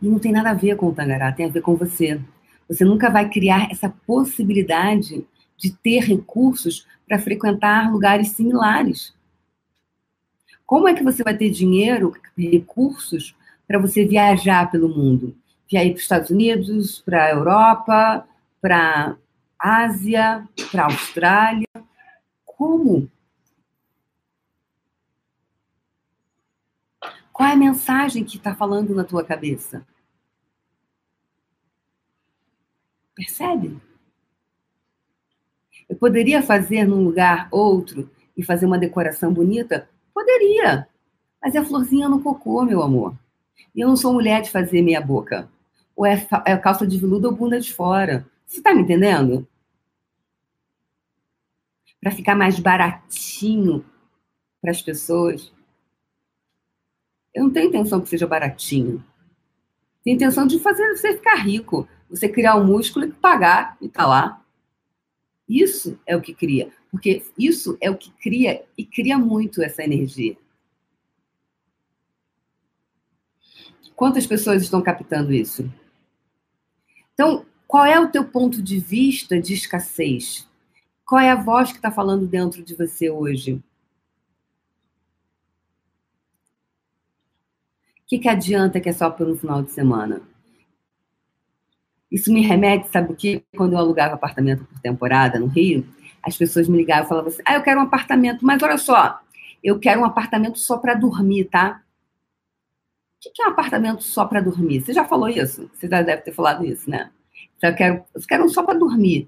E 0.01 0.07
não 0.07 0.19
tem 0.19 0.31
nada 0.31 0.51
a 0.51 0.53
ver 0.53 0.75
com 0.75 0.87
o 0.87 0.93
Tangará, 0.93 1.31
tem 1.31 1.45
a 1.45 1.49
ver 1.49 1.61
com 1.61 1.75
você. 1.75 2.21
Você 2.67 2.85
nunca 2.85 3.09
vai 3.09 3.29
criar 3.29 3.71
essa 3.71 3.89
possibilidade 3.89 5.25
de 5.57 5.71
ter 5.71 6.01
recursos 6.01 6.87
para 7.07 7.19
frequentar 7.19 7.91
lugares 7.91 8.29
similares. 8.29 9.13
Como 10.65 10.87
é 10.87 10.93
que 10.93 11.03
você 11.03 11.23
vai 11.23 11.35
ter 11.35 11.49
dinheiro, 11.49 12.13
recursos, 12.37 13.35
para 13.67 13.79
você 13.79 14.05
viajar 14.05 14.71
pelo 14.71 14.89
mundo? 14.89 15.35
Viajar 15.69 15.89
para 15.89 15.95
os 15.95 16.01
Estados 16.01 16.29
Unidos, 16.29 17.01
para 17.01 17.25
a 17.25 17.31
Europa, 17.31 18.27
para 18.61 19.17
Ásia, 19.59 20.47
para 20.71 20.83
a 20.83 20.85
Austrália. 20.85 21.67
Como? 22.45 23.09
Qual 27.31 27.49
é 27.49 27.53
a 27.53 27.57
mensagem 27.57 28.23
que 28.23 28.37
está 28.37 28.55
falando 28.55 28.93
na 28.93 29.03
tua 29.03 29.23
cabeça? 29.23 29.85
Percebe? 33.15 33.79
Eu 35.89 35.95
poderia 35.95 36.41
fazer 36.41 36.85
num 36.85 37.03
lugar 37.03 37.47
outro 37.51 38.09
e 38.35 38.43
fazer 38.43 38.65
uma 38.65 38.77
decoração 38.77 39.33
bonita? 39.33 39.89
Poderia. 40.23 40.87
Mas 41.41 41.53
é 41.53 41.63
florzinha 41.63 42.07
no 42.07 42.21
cocô, 42.21 42.63
meu 42.63 42.81
amor. 42.81 43.13
E 43.75 43.81
eu 43.81 43.89
não 43.89 43.97
sou 43.97 44.13
mulher 44.13 44.41
de 44.41 44.49
fazer 44.49 44.81
meia 44.81 45.01
boca. 45.01 45.49
Ou 45.95 46.05
é, 46.05 46.25
é 46.45 46.57
calça 46.57 46.87
de 46.87 46.97
veludo 46.97 47.27
ou 47.27 47.35
bunda 47.35 47.59
de 47.59 47.73
fora. 47.73 48.25
Você 48.47 48.57
está 48.57 48.73
me 48.73 48.81
entendendo? 48.81 49.47
para 52.03 52.11
ficar 52.11 52.35
mais 52.35 52.59
baratinho 52.59 53.83
para 54.61 54.71
as 54.71 54.81
pessoas. 54.81 55.53
Eu 57.33 57.45
não 57.45 57.49
tenho 57.49 57.69
intenção 57.69 58.01
que 58.01 58.09
seja 58.09 58.27
baratinho. 58.27 59.03
Tenho 60.03 60.15
intenção 60.15 60.45
de 60.45 60.59
fazer 60.59 60.85
você 60.89 61.13
ficar 61.13 61.35
rico, 61.35 61.87
você 62.09 62.27
criar 62.27 62.57
um 62.57 62.65
músculo 62.65 63.05
e 63.05 63.11
pagar 63.11 63.77
e 63.79 63.87
tá 63.87 64.05
lá. 64.05 64.42
Isso 65.47 65.99
é 66.05 66.15
o 66.15 66.21
que 66.21 66.33
cria, 66.33 66.71
porque 66.89 67.25
isso 67.37 67.77
é 67.81 67.89
o 67.89 67.97
que 67.97 68.11
cria 68.11 68.63
e 68.77 68.85
cria 68.85 69.17
muito 69.17 69.61
essa 69.61 69.83
energia. 69.83 70.37
Quantas 73.95 74.25
pessoas 74.25 74.63
estão 74.63 74.81
captando 74.81 75.33
isso? 75.33 75.71
Então, 77.13 77.45
qual 77.67 77.85
é 77.85 77.99
o 77.99 78.09
teu 78.09 78.25
ponto 78.25 78.61
de 78.61 78.79
vista 78.79 79.39
de 79.39 79.53
escassez? 79.53 80.47
Qual 81.05 81.21
é 81.21 81.29
a 81.29 81.35
voz 81.35 81.71
que 81.71 81.77
está 81.77 81.91
falando 81.91 82.27
dentro 82.27 82.63
de 82.63 82.75
você 82.75 83.09
hoje? 83.09 83.53
O 83.53 83.63
que, 88.07 88.19
que 88.19 88.29
adianta 88.29 88.79
que 88.79 88.89
é 88.89 88.93
só 88.93 89.09
pelo 89.09 89.35
final 89.35 89.61
de 89.61 89.71
semana? 89.71 90.21
Isso 92.13 92.31
me 92.31 92.41
remete, 92.41 92.89
sabe 92.89 93.11
o 93.11 93.15
que? 93.15 93.43
Quando 93.57 93.73
eu 93.73 93.79
alugava 93.79 94.13
apartamento 94.13 94.65
por 94.65 94.79
temporada 94.79 95.39
no 95.39 95.47
Rio, 95.47 95.83
as 96.21 96.37
pessoas 96.37 96.67
me 96.67 96.77
ligavam 96.77 97.05
e 97.05 97.09
falavam 97.09 97.29
assim: 97.31 97.41
ah, 97.43 97.55
eu 97.55 97.63
quero 97.63 97.79
um 97.79 97.83
apartamento, 97.83 98.45
mas 98.45 98.61
olha 98.61 98.77
só, 98.77 99.19
eu 99.63 99.79
quero 99.79 100.01
um 100.01 100.05
apartamento 100.05 100.59
só 100.59 100.77
para 100.77 100.93
dormir, 100.93 101.45
tá? 101.45 101.81
O 103.25 103.31
que 103.33 103.41
é 103.41 103.47
um 103.47 103.49
apartamento 103.49 104.03
só 104.03 104.25
para 104.25 104.41
dormir? 104.41 104.81
Você 104.81 104.93
já 104.93 105.03
falou 105.05 105.27
isso? 105.27 105.71
Você 105.73 105.87
já 105.87 106.03
deve 106.03 106.21
ter 106.21 106.33
falado 106.33 106.63
isso, 106.63 106.87
né? 106.87 107.09
Então, 107.57 107.71
eu 107.71 107.75
quero, 107.75 108.03
eu 108.13 108.21
quero 108.27 108.45
um 108.45 108.49
só 108.49 108.61
para 108.61 108.77
dormir. 108.77 109.27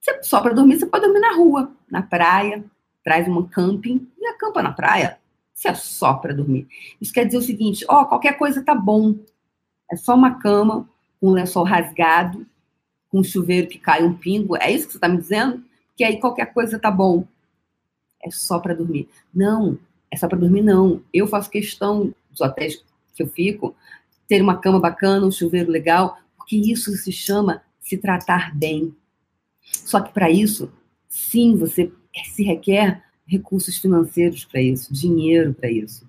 Você, 0.00 0.22
só 0.22 0.40
para 0.40 0.54
dormir, 0.54 0.78
você 0.78 0.86
pode 0.86 1.04
dormir 1.04 1.20
na 1.20 1.34
rua, 1.34 1.72
na 1.90 2.00
praia, 2.00 2.64
traz 3.04 3.28
um 3.28 3.42
camping 3.42 4.08
e 4.18 4.26
acampa 4.28 4.62
na 4.62 4.72
praia. 4.72 5.18
Isso 5.54 5.68
é 5.68 5.74
só 5.74 6.14
para 6.14 6.32
dormir. 6.32 6.68
Isso 7.00 7.12
quer 7.12 7.26
dizer 7.26 7.38
o 7.38 7.42
seguinte: 7.42 7.84
ó, 7.86 8.00
oh, 8.00 8.06
qualquer 8.06 8.38
coisa 8.38 8.64
tá 8.64 8.74
bom. 8.74 9.14
É 9.90 9.96
só 9.96 10.14
uma 10.14 10.38
cama 10.38 10.88
com 11.20 11.28
um 11.28 11.32
lençol 11.32 11.64
rasgado, 11.64 12.46
com 13.08 13.20
um 13.20 13.24
chuveiro 13.24 13.68
que 13.68 13.78
cai 13.78 14.04
um 14.04 14.14
pingo. 14.14 14.56
É 14.56 14.70
isso 14.70 14.86
que 14.86 14.92
você 14.92 14.98
está 14.98 15.08
me 15.08 15.18
dizendo? 15.18 15.62
Que 15.96 16.04
aí 16.04 16.18
qualquer 16.20 16.52
coisa 16.52 16.78
tá 16.78 16.90
bom. 16.90 17.26
É 18.22 18.30
só 18.30 18.58
para 18.58 18.74
dormir. 18.74 19.08
Não, 19.34 19.78
é 20.10 20.16
só 20.16 20.28
para 20.28 20.38
dormir, 20.38 20.62
não. 20.62 21.02
Eu 21.12 21.26
faço 21.26 21.50
questão 21.50 22.14
dos 22.30 22.40
hotéis 22.40 22.82
que 23.14 23.22
eu 23.22 23.28
fico 23.28 23.74
ter 24.28 24.42
uma 24.42 24.58
cama 24.58 24.80
bacana, 24.80 25.26
um 25.26 25.30
chuveiro 25.30 25.70
legal, 25.70 26.18
porque 26.36 26.56
isso 26.56 26.92
se 26.96 27.12
chama 27.12 27.62
se 27.80 27.96
tratar 27.96 28.54
bem. 28.54 28.94
Só 29.62 30.00
que 30.00 30.12
para 30.12 30.30
isso, 30.30 30.70
sim, 31.08 31.56
você 31.56 31.92
se 32.34 32.42
requer 32.42 33.02
recursos 33.26 33.76
financeiros 33.78 34.44
para 34.44 34.60
isso, 34.60 34.92
dinheiro 34.92 35.54
para 35.54 35.70
isso. 35.70 36.06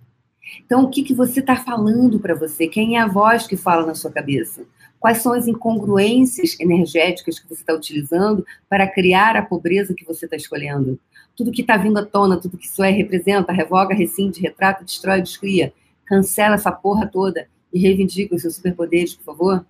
Então, 0.66 0.84
o 0.84 0.90
que, 0.90 1.04
que 1.04 1.14
você 1.14 1.40
está 1.40 1.56
falando 1.56 2.20
para 2.20 2.36
você? 2.36 2.68
Quem 2.68 2.98
é 2.98 3.02
a 3.02 3.08
voz 3.08 3.46
que 3.46 3.58
fala 3.58 3.86
na 3.86 3.96
sua 3.96 4.12
cabeça? 4.12 4.66
Quais 5.00 5.20
são 5.20 5.34
as 5.34 5.48
incongruências 5.48 6.60
energéticas 6.60 7.40
que 7.40 7.48
você 7.48 7.62
está 7.62 7.74
utilizando 7.74 8.46
para 8.68 8.88
criar 8.88 9.36
a 9.36 9.46
pobreza 9.46 9.94
que 9.94 10.06
você 10.06 10.26
está 10.26 10.36
escolhendo? 10.36 11.00
Tudo 11.36 11.52
que 11.52 11.62
está 11.62 11.78
vindo 11.78 12.00
à 12.00 12.06
tona, 12.06 12.38
tudo 12.38 12.58
que 12.58 12.66
isso 12.66 12.84
é, 12.84 12.90
representa, 12.90 13.54
revoga, 13.54 13.94
rescinde, 13.94 14.42
retrata, 14.42 14.84
destrói, 14.84 15.22
descria. 15.22 15.72
Cancela 16.06 16.56
essa 16.56 16.72
porra 16.72 17.06
toda 17.06 17.48
e 17.72 17.80
reivindica 17.80 18.36
os 18.36 18.42
seus 18.42 18.56
superpoderes, 18.56 19.14
por 19.14 19.24
favor. 19.24 19.66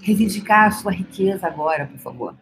Reivindicar 0.00 0.68
a 0.68 0.70
sua 0.70 0.92
riqueza 0.92 1.46
agora, 1.46 1.86
por 1.86 1.98
favor. 1.98 2.36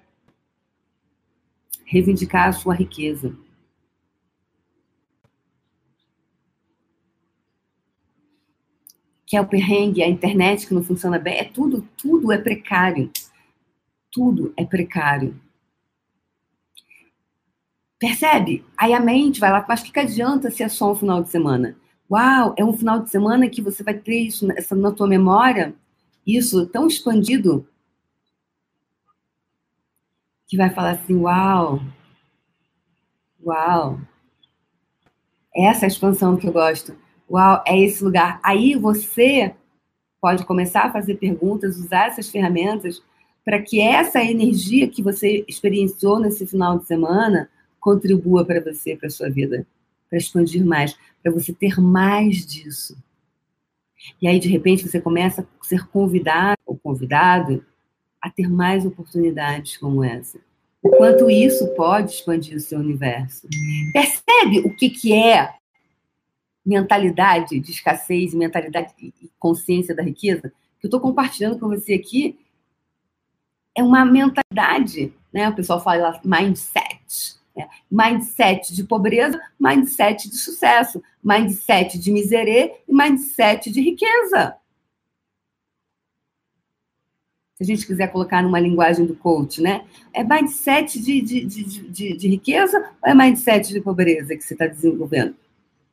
Reivindicar 1.87 2.49
a 2.49 2.53
sua 2.53 2.75
riqueza. 2.75 3.35
Que 9.29 9.37
é 9.37 9.41
o 9.43 9.47
perrengue, 9.47 10.03
a 10.03 10.09
internet 10.09 10.67
que 10.67 10.73
não 10.73 10.83
funciona 10.83 11.19
bem, 11.19 11.37
é 11.37 11.45
tudo, 11.45 11.87
tudo 11.99 12.33
é 12.33 12.39
precário. 12.39 13.11
Tudo 14.11 14.55
é 14.57 14.65
precário. 14.65 15.39
Percebe? 17.99 18.65
Aí 18.75 18.95
a 18.95 19.01
mente 19.01 19.39
vai 19.39 19.53
lá, 19.53 19.63
mas 19.69 19.83
o 19.83 19.93
que, 19.93 20.01
adianta 20.01 20.51
se 20.51 20.63
é 20.63 20.69
só 20.69 20.93
um 20.93 20.97
final 20.97 21.23
de 21.23 21.29
semana? 21.29 21.77
Uau, 22.11 22.55
é 22.57 22.65
um 22.65 22.73
final 22.73 23.01
de 23.01 23.11
semana 23.11 23.51
que 23.51 23.61
você 23.61 23.83
vai 23.83 23.93
ter 23.93 24.19
isso 24.19 24.51
essa, 24.53 24.75
na 24.75 24.93
tua 24.93 25.07
memória, 25.07 25.75
isso 26.27 26.67
tão 26.67 26.87
expandido, 26.87 27.69
que 30.47 30.57
vai 30.57 30.71
falar 30.71 30.93
assim, 30.93 31.17
uau, 31.17 31.83
uau, 33.45 34.01
essa 35.55 35.85
é 35.85 35.85
a 35.85 35.89
expansão 35.89 36.35
que 36.35 36.47
eu 36.47 36.53
gosto. 36.53 36.97
Uau, 37.31 37.63
é 37.67 37.79
esse 37.79 38.03
lugar. 38.03 38.41
Aí 38.43 38.75
você 38.75 39.55
pode 40.21 40.45
começar 40.45 40.83
a 40.85 40.93
fazer 40.93 41.17
perguntas, 41.17 41.77
usar 41.77 42.09
essas 42.09 42.29
ferramentas 42.29 43.03
para 43.45 43.63
que 43.63 43.81
essa 43.81 44.23
energia 44.23 44.89
que 44.89 45.03
você 45.03 45.45
experienciou 45.49 46.19
nesse 46.19 46.47
final 46.47 46.79
de 46.79 46.87
semana 46.87 47.49
contribua 47.81 48.45
para 48.45 48.61
você, 48.61 48.97
para 48.97 49.09
sua 49.09 49.31
vida, 49.31 49.67
para 50.09 50.19
expandir 50.19 50.65
mais, 50.65 50.97
para 51.23 51.33
você 51.33 51.53
ter 51.53 51.81
mais 51.81 52.47
disso. 52.47 52.97
E 54.21 54.29
aí, 54.29 54.39
de 54.39 54.49
repente, 54.49 54.89
você 54.89 55.01
começa 55.01 55.43
a 55.43 55.65
ser 55.65 55.87
convidado 55.89 56.59
ou 56.67 56.77
convidado 56.77 57.65
a 58.21 58.31
ter 58.31 58.49
mais 58.49 58.85
oportunidades 58.85 59.77
como 59.77 60.05
essa. 60.05 60.39
O 60.83 60.91
quanto 60.91 61.31
isso 61.31 61.67
pode 61.75 62.13
expandir 62.13 62.57
o 62.57 62.61
seu 62.61 62.79
universo. 62.79 63.49
Percebe 63.93 64.61
o 64.61 64.75
que, 64.75 64.91
que 64.91 65.13
é 65.13 65.55
mentalidade 66.65 67.59
de 67.61 67.71
escassez, 67.71 68.35
mentalidade 68.35 68.93
e 69.01 69.31
consciência 69.39 69.95
da 69.95 70.03
riqueza, 70.03 70.53
que 70.79 70.87
eu 70.87 70.89
estou 70.89 71.01
compartilhando 71.01 71.59
com 71.59 71.69
você 71.69 71.95
aqui, 71.95 72.39
é 73.75 73.83
uma 73.83 74.05
mentalidade, 74.05 75.13
né? 75.33 75.49
O 75.49 75.55
pessoal 75.55 75.81
fala 75.81 76.21
mindset. 76.25 77.37
Né? 77.57 77.69
Mindset 77.91 78.75
de 78.75 78.85
pobreza, 78.85 79.41
mindset 79.59 80.29
de 80.29 80.37
sucesso, 80.37 81.03
mindset 81.23 81.99
de 81.99 82.11
miserê 82.11 82.77
e 82.89 82.93
mindset 82.93 83.71
de 83.71 83.81
riqueza. 83.81 84.57
Se 87.55 87.65
a 87.65 87.67
gente 87.67 87.87
quiser 87.87 88.07
colocar 88.13 88.43
numa 88.43 88.61
linguagem 88.61 89.05
do 89.05 89.17
coach, 89.17 89.61
né? 89.61 89.85
É 90.13 90.23
mindset 90.23 91.01
de, 91.01 91.21
de, 91.21 91.45
de, 91.45 91.65
de, 91.65 92.17
de 92.17 92.29
riqueza 92.29 92.93
ou 93.03 93.11
é 93.11 93.15
mindset 93.15 93.73
de 93.73 93.81
pobreza 93.81 94.37
que 94.37 94.43
você 94.43 94.55
está 94.55 94.67
desenvolvendo? 94.67 95.35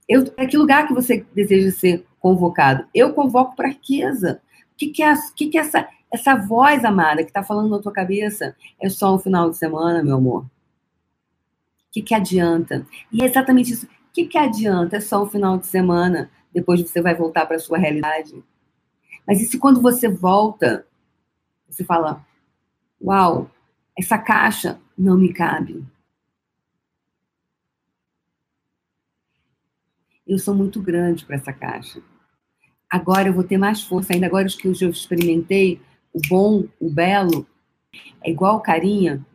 Eu, 0.08 0.26
para 0.32 0.46
que 0.46 0.58
lugar 0.58 0.88
que 0.88 0.94
você 0.94 1.26
deseja 1.34 1.72
ser 1.72 2.06
convocado? 2.20 2.86
Eu 2.94 3.13
convoco 3.13 3.56
para 3.56 3.70
riqueza. 3.70 4.41
O 4.74 4.78
que, 4.78 4.88
que, 4.88 5.04
é, 5.04 5.13
que, 5.36 5.48
que 5.48 5.58
é 5.58 5.62
essa, 5.62 5.88
essa 6.12 6.36
voz 6.36 6.86
amada 6.86 7.24
que 7.24 7.30
está 7.30 7.44
falando 7.44 7.70
na 7.70 7.80
tua 7.80 7.91
cabeça? 7.91 8.56
É 8.80 8.89
só 8.89 9.15
um 9.15 9.20
final 9.20 9.50
de 9.50 9.58
semana, 9.58 10.04
meu 10.04 10.18
amor? 10.18 10.44
O 10.44 10.50
que, 11.91 12.02
que 12.02 12.13
adianta? 12.13 12.86
E 13.12 13.24
é 13.24 13.26
exatamente 13.26 13.72
isso. 13.72 13.86
O 13.86 13.89
que, 14.13 14.26
que 14.26 14.38
adianta? 14.38 14.98
É 14.98 15.00
só 15.00 15.24
um 15.24 15.28
final 15.28 15.58
de 15.58 15.65
semana. 15.65 16.30
Depois 16.54 16.82
você 16.82 17.02
vai 17.02 17.15
voltar 17.15 17.46
para 17.46 17.56
a 17.56 17.60
sua 17.60 17.78
realidade. 17.78 18.44
Mas 19.28 19.41
e 19.41 19.46
se 19.46 19.58
quando 19.58 19.82
você 19.82 20.08
volta, 20.08 20.86
você 21.68 21.84
fala: 21.84 22.26
Uau, 23.02 23.50
essa 23.98 24.18
caixa 24.18 24.80
não 24.98 25.18
me 25.18 25.34
cabe. 25.34 25.84
Eu 30.25 30.39
sou 30.39 30.55
muito 30.55 30.81
grande 30.81 31.25
para 31.25 31.35
essa 31.35 31.53
caixa. 31.53 32.01
Agora 32.89 33.29
eu 33.29 33.33
vou 33.33 33.43
ter 33.43 33.57
mais 33.57 33.81
força, 33.81 34.13
ainda 34.13 34.25
agora 34.25 34.47
os 34.47 34.55
que 34.55 34.67
eu 34.67 34.71
experimentei, 34.89 35.81
o 36.13 36.19
bom, 36.27 36.65
o 36.79 36.89
belo, 36.89 37.47
é 38.23 38.29
igual 38.29 38.61
carinha. 38.61 39.25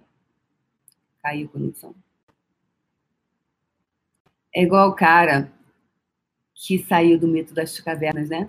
Caiu 1.23 1.47
a 1.47 1.53
conexão. 1.53 1.95
É 4.55 4.63
igual 4.63 4.89
o 4.89 4.95
cara 4.95 5.53
que 6.55 6.79
saiu 6.79 7.19
do 7.19 7.29
mito 7.29 7.55
das 7.55 7.79
cavernas, 7.81 8.29
né? 8.29 8.49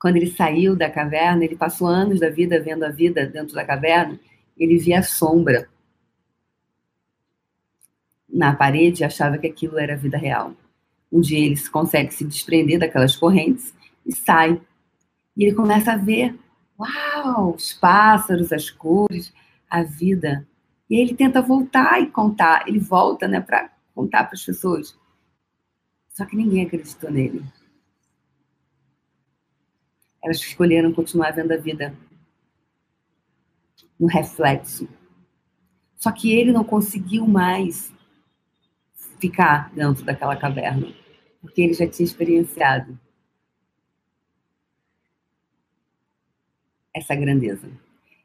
Quando 0.00 0.16
ele 0.16 0.30
saiu 0.30 0.76
da 0.76 0.90
caverna, 0.90 1.44
ele 1.44 1.56
passou 1.56 1.86
anos 1.86 2.20
da 2.20 2.30
vida 2.30 2.60
vendo 2.60 2.84
a 2.84 2.90
vida 2.90 3.26
dentro 3.26 3.54
da 3.54 3.64
caverna, 3.64 4.18
ele 4.56 4.78
via 4.78 5.00
a 5.00 5.02
sombra 5.02 5.68
na 8.28 8.54
parede 8.54 9.02
e 9.02 9.04
achava 9.04 9.38
que 9.38 9.46
aquilo 9.46 9.78
era 9.78 9.94
a 9.94 9.96
vida 9.96 10.16
real. 10.16 10.54
Um 11.10 11.20
dia 11.20 11.38
ele 11.38 11.60
consegue 11.68 12.12
se 12.12 12.24
desprender 12.24 12.78
daquelas 12.78 13.16
correntes 13.16 13.74
e 14.04 14.14
sai. 14.14 14.60
E 15.36 15.44
ele 15.44 15.54
começa 15.54 15.92
a 15.92 15.96
ver, 15.96 16.38
uau, 16.78 17.54
os 17.54 17.72
pássaros, 17.72 18.52
as 18.52 18.70
cores, 18.70 19.32
a 19.68 19.82
vida. 19.82 20.46
E 20.88 20.96
aí 20.96 21.02
ele 21.02 21.14
tenta 21.14 21.42
voltar 21.42 22.00
e 22.00 22.10
contar. 22.10 22.68
Ele 22.68 22.78
volta, 22.78 23.26
né, 23.28 23.40
para 23.40 23.70
contar 23.94 24.24
para 24.24 24.34
as 24.34 24.44
pessoas. 24.44 24.96
Só 26.08 26.24
que 26.24 26.36
ninguém 26.36 26.64
acreditou 26.64 27.10
nele. 27.10 27.44
Elas 30.22 30.38
escolheram 30.38 30.92
continuar 30.92 31.30
vendo 31.30 31.52
a 31.52 31.56
vida 31.56 31.94
no 33.98 34.06
reflexo. 34.06 34.88
Só 35.96 36.10
que 36.12 36.32
ele 36.32 36.52
não 36.52 36.64
conseguiu 36.64 37.26
mais 37.26 37.92
ficar 39.18 39.72
dentro 39.74 40.04
daquela 40.04 40.36
caverna, 40.36 40.92
porque 41.40 41.62
ele 41.62 41.74
já 41.74 41.86
tinha 41.86 42.04
experienciado 42.04 42.98
essa 46.94 47.14
grandeza. 47.14 47.68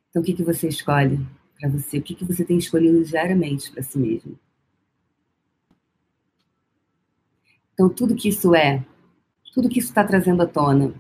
Então, 0.10 0.22
o 0.22 0.26
que, 0.26 0.34
que 0.34 0.44
você 0.44 0.68
escolhe? 0.68 1.20
para 1.62 1.70
você, 1.70 2.00
o 2.00 2.02
que, 2.02 2.16
que 2.16 2.26
você 2.26 2.44
tem 2.44 2.58
escolhido 2.58 3.04
diariamente 3.04 3.72
para 3.72 3.84
si 3.84 4.00
mesmo. 4.00 4.38
Então, 7.74 7.88
tudo 7.88 8.16
que 8.16 8.30
isso 8.30 8.56
é, 8.56 8.84
tudo 9.54 9.70
que 9.70 9.78
isso 9.78 9.90
está 9.90 10.04
trazendo 10.04 10.42
à 10.42 10.48
tona, 10.48 10.94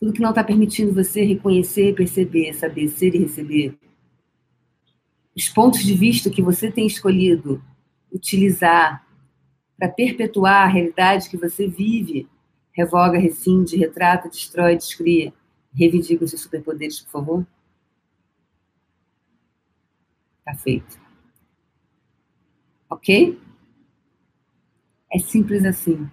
tudo 0.00 0.14
que 0.14 0.22
não 0.22 0.30
está 0.30 0.42
permitindo 0.42 0.94
você 0.94 1.22
reconhecer, 1.22 1.94
perceber, 1.94 2.54
saber 2.54 2.88
ser 2.88 3.14
e 3.14 3.18
receber, 3.18 3.78
os 5.36 5.48
pontos 5.50 5.84
de 5.84 5.94
vista 5.94 6.30
que 6.30 6.40
você 6.40 6.70
tem 6.70 6.86
escolhido 6.86 7.62
utilizar 8.10 9.05
para 9.78 9.88
perpetuar 9.88 10.64
a 10.64 10.70
realidade 10.70 11.28
que 11.28 11.36
você 11.36 11.68
vive, 11.68 12.28
revoga, 12.72 13.18
rescinde, 13.18 13.76
retrata, 13.76 14.28
destrói, 14.28 14.76
descria, 14.76 15.32
reivindica 15.72 16.24
os 16.24 16.30
seus 16.30 16.42
superpoderes, 16.42 17.00
por 17.00 17.10
favor. 17.10 17.46
Tá 20.44 20.54
feito. 20.54 20.98
Ok? 22.88 23.38
É 25.12 25.18
simples 25.18 25.64
assim. 25.64 26.08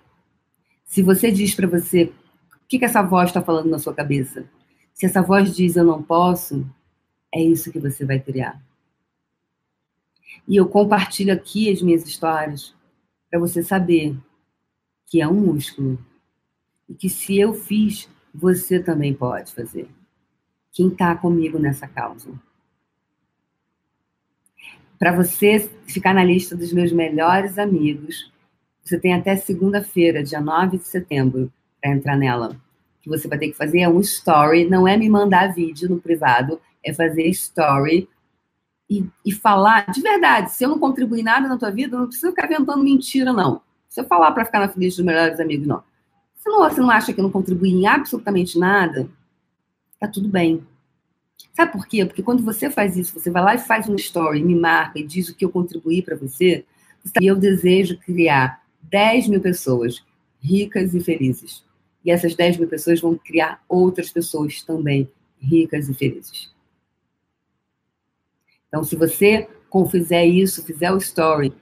Se 0.83 1.01
você 1.01 1.31
diz 1.31 1.55
para 1.55 1.67
você 1.67 2.05
o 2.05 2.67
que, 2.67 2.79
que 2.79 2.85
essa 2.85 3.01
voz 3.01 3.29
está 3.29 3.41
falando 3.41 3.69
na 3.69 3.79
sua 3.79 3.93
cabeça, 3.93 4.45
se 4.93 5.05
essa 5.05 5.21
voz 5.21 5.55
diz 5.55 5.75
eu 5.75 5.83
não 5.83 6.01
posso, 6.01 6.65
é 7.33 7.41
isso 7.41 7.71
que 7.71 7.79
você 7.79 8.05
vai 8.05 8.19
criar. 8.19 8.61
E 10.47 10.55
eu 10.55 10.67
compartilho 10.67 11.33
aqui 11.33 11.71
as 11.71 11.81
minhas 11.81 12.05
histórias 12.05 12.73
para 13.33 13.39
você 13.39 13.63
saber 13.63 14.15
que 15.07 15.19
é 15.19 15.27
um 15.27 15.33
músculo 15.33 15.97
e 16.87 16.93
que 16.93 17.09
se 17.09 17.39
eu 17.39 17.51
fiz, 17.55 18.07
você 18.31 18.79
também 18.79 19.11
pode 19.11 19.51
fazer. 19.55 19.89
Quem 20.71 20.89
está 20.89 21.15
comigo 21.15 21.57
nessa 21.57 21.87
causa? 21.87 22.29
Para 24.99 25.13
você 25.13 25.67
ficar 25.87 26.13
na 26.13 26.23
lista 26.23 26.55
dos 26.55 26.71
meus 26.71 26.91
melhores 26.91 27.57
amigos, 27.57 28.31
você 28.83 28.99
tem 28.99 29.15
até 29.15 29.35
segunda-feira, 29.35 30.23
dia 30.23 30.39
9 30.39 30.77
de 30.77 30.83
setembro, 30.83 31.51
para 31.81 31.91
entrar 31.91 32.15
nela. 32.15 32.49
O 32.99 33.01
que 33.01 33.09
você 33.09 33.27
vai 33.27 33.39
ter 33.39 33.47
que 33.47 33.57
fazer 33.57 33.79
é 33.79 33.89
um 33.89 33.99
story, 33.99 34.69
não 34.69 34.87
é 34.87 34.95
me 34.95 35.09
mandar 35.09 35.55
vídeo 35.55 35.89
no 35.89 35.99
privado, 35.99 36.61
é 36.83 36.93
fazer 36.93 37.23
story 37.29 38.07
e, 38.89 39.05
e 39.25 39.31
falar 39.31 39.91
de 39.91 40.01
verdade. 40.01 40.51
Se 40.51 40.63
eu 40.63 40.69
não 40.69 40.79
contribuir 40.79 41.23
nada 41.23 41.47
na 41.47 41.57
tua 41.57 41.71
vida, 41.71 41.97
não 41.97 42.07
precisa 42.07 42.29
ficar 42.29 42.45
inventando 42.45 42.83
mentira, 42.83 43.31
não. 43.33 43.61
Se 43.89 44.01
eu 44.01 44.05
falar 44.05 44.31
para 44.31 44.45
ficar 44.45 44.59
na 44.59 44.73
lista 44.75 45.01
dos 45.01 45.05
melhores 45.05 45.39
amigos, 45.39 45.67
não. 45.67 45.83
Se 46.37 46.49
não, 46.49 46.59
você 46.59 46.81
não 46.81 46.89
acha 46.89 47.13
que 47.13 47.19
eu 47.19 47.23
não 47.23 47.31
contribuí 47.31 47.71
em 47.71 47.87
absolutamente 47.87 48.59
nada, 48.59 49.07
tá 49.99 50.07
tudo 50.07 50.27
bem. 50.27 50.65
Sabe 51.53 51.71
por 51.71 51.87
quê? 51.87 52.05
Porque 52.05 52.23
quando 52.23 52.43
você 52.43 52.69
faz 52.69 52.97
isso, 52.97 53.17
você 53.17 53.29
vai 53.29 53.43
lá 53.43 53.55
e 53.55 53.59
faz 53.59 53.87
um 53.87 53.95
story, 53.95 54.43
me 54.43 54.55
marca 54.55 54.99
e 54.99 55.03
diz 55.05 55.29
o 55.29 55.35
que 55.35 55.45
eu 55.45 55.49
contribuí 55.49 56.01
para 56.01 56.15
você, 56.15 56.65
e 57.21 57.25
eu 57.25 57.35
desejo 57.35 57.97
criar 57.97 58.61
10 58.83 59.27
mil 59.27 59.41
pessoas 59.41 60.03
ricas 60.41 60.93
e 60.93 60.99
felizes. 60.99 61.63
E 62.03 62.11
essas 62.11 62.35
10 62.35 62.57
mil 62.57 62.67
pessoas 62.67 62.99
vão 62.99 63.15
criar 63.15 63.63
outras 63.67 64.09
pessoas 64.09 64.61
também 64.61 65.09
ricas 65.39 65.87
e 65.87 65.93
felizes. 65.93 66.51
Então, 68.73 68.83
se 68.83 68.95
você 68.95 69.47
fizer 69.91 70.25
isso, 70.25 70.65
fizer 70.65 70.91
o 70.91 70.97
story, 70.97 71.53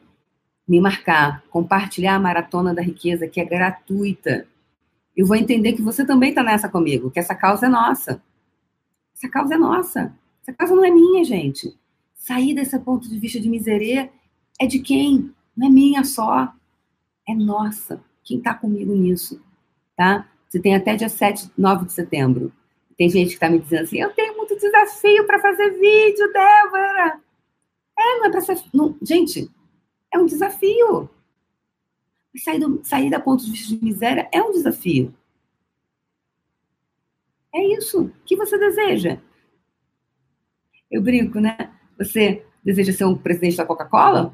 me 0.65 0.79
marcar, 0.79 1.43
compartilhar 1.49 2.15
a 2.15 2.19
maratona 2.19 2.73
da 2.73 2.81
riqueza, 2.81 3.27
que 3.27 3.41
é 3.41 3.43
gratuita, 3.43 4.47
eu 5.13 5.25
vou 5.25 5.35
entender 5.35 5.73
que 5.73 5.81
você 5.81 6.05
também 6.05 6.29
está 6.29 6.41
nessa 6.41 6.69
comigo, 6.69 7.11
que 7.11 7.19
essa 7.19 7.35
causa 7.35 7.65
é 7.65 7.69
nossa. 7.69 8.23
Essa 9.13 9.27
causa 9.27 9.55
é 9.55 9.57
nossa. 9.57 10.15
Essa 10.41 10.53
causa 10.53 10.73
não 10.73 10.85
é 10.85 10.89
minha, 10.89 11.21
gente. 11.25 11.77
Sair 12.15 12.53
desse 12.53 12.79
ponto 12.79 13.09
de 13.09 13.19
vista 13.19 13.41
de 13.41 13.49
miserê 13.49 14.09
é 14.57 14.65
de 14.65 14.79
quem? 14.79 15.33
Não 15.55 15.67
é 15.67 15.69
minha 15.69 16.05
só. 16.05 16.53
É 17.27 17.35
nossa. 17.35 18.01
Quem 18.23 18.37
está 18.37 18.53
comigo 18.53 18.95
nisso, 18.95 19.41
tá? 19.97 20.29
Você 20.47 20.61
tem 20.61 20.75
até 20.75 20.95
dia 20.95 21.09
7, 21.09 21.51
9 21.57 21.87
de 21.87 21.91
setembro. 21.91 22.53
Tem 22.97 23.09
gente 23.09 23.27
que 23.27 23.33
está 23.33 23.49
me 23.49 23.59
dizendo 23.59 23.83
assim, 23.83 23.99
eu 23.99 24.11
tenho 24.11 24.30
desafio 24.61 25.25
para 25.25 25.39
fazer 25.39 25.71
vídeo, 25.71 26.31
Débora. 26.31 27.19
É, 27.97 28.19
não 28.19 28.25
é 28.25 28.31
para 28.31 28.41
ser... 28.41 28.61
Não, 28.73 28.97
gente, 29.01 29.49
é 30.11 30.17
um 30.17 30.25
desafio. 30.25 31.09
Sair, 32.37 32.59
do, 32.59 32.81
sair 32.83 33.09
da 33.09 33.19
ponto 33.19 33.43
de 33.43 33.51
vista 33.51 33.75
de 33.75 33.83
miséria 33.83 34.29
é 34.31 34.41
um 34.41 34.51
desafio. 34.51 35.13
É 37.53 37.61
isso. 37.77 38.03
O 38.03 38.11
que 38.25 38.35
você 38.35 38.57
deseja? 38.57 39.19
Eu 40.89 41.01
brinco, 41.01 41.39
né? 41.39 41.73
Você 41.97 42.45
deseja 42.63 42.93
ser 42.93 43.05
um 43.05 43.17
presidente 43.17 43.57
da 43.57 43.65
Coca-Cola? 43.65 44.33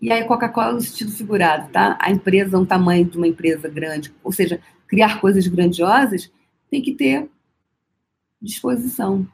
E 0.00 0.10
aí, 0.10 0.24
Coca-Cola 0.24 0.72
no 0.72 0.80
sentido 0.80 1.12
figurado, 1.12 1.70
tá? 1.70 1.96
A 2.00 2.10
empresa, 2.10 2.58
um 2.58 2.66
tamanho 2.66 3.04
de 3.04 3.16
uma 3.16 3.28
empresa 3.28 3.68
grande, 3.68 4.12
ou 4.24 4.32
seja, 4.32 4.60
criar 4.88 5.20
coisas 5.20 5.46
grandiosas, 5.46 6.30
tem 6.72 6.80
que 6.80 6.94
ter 6.94 7.30
disposição. 8.40 9.28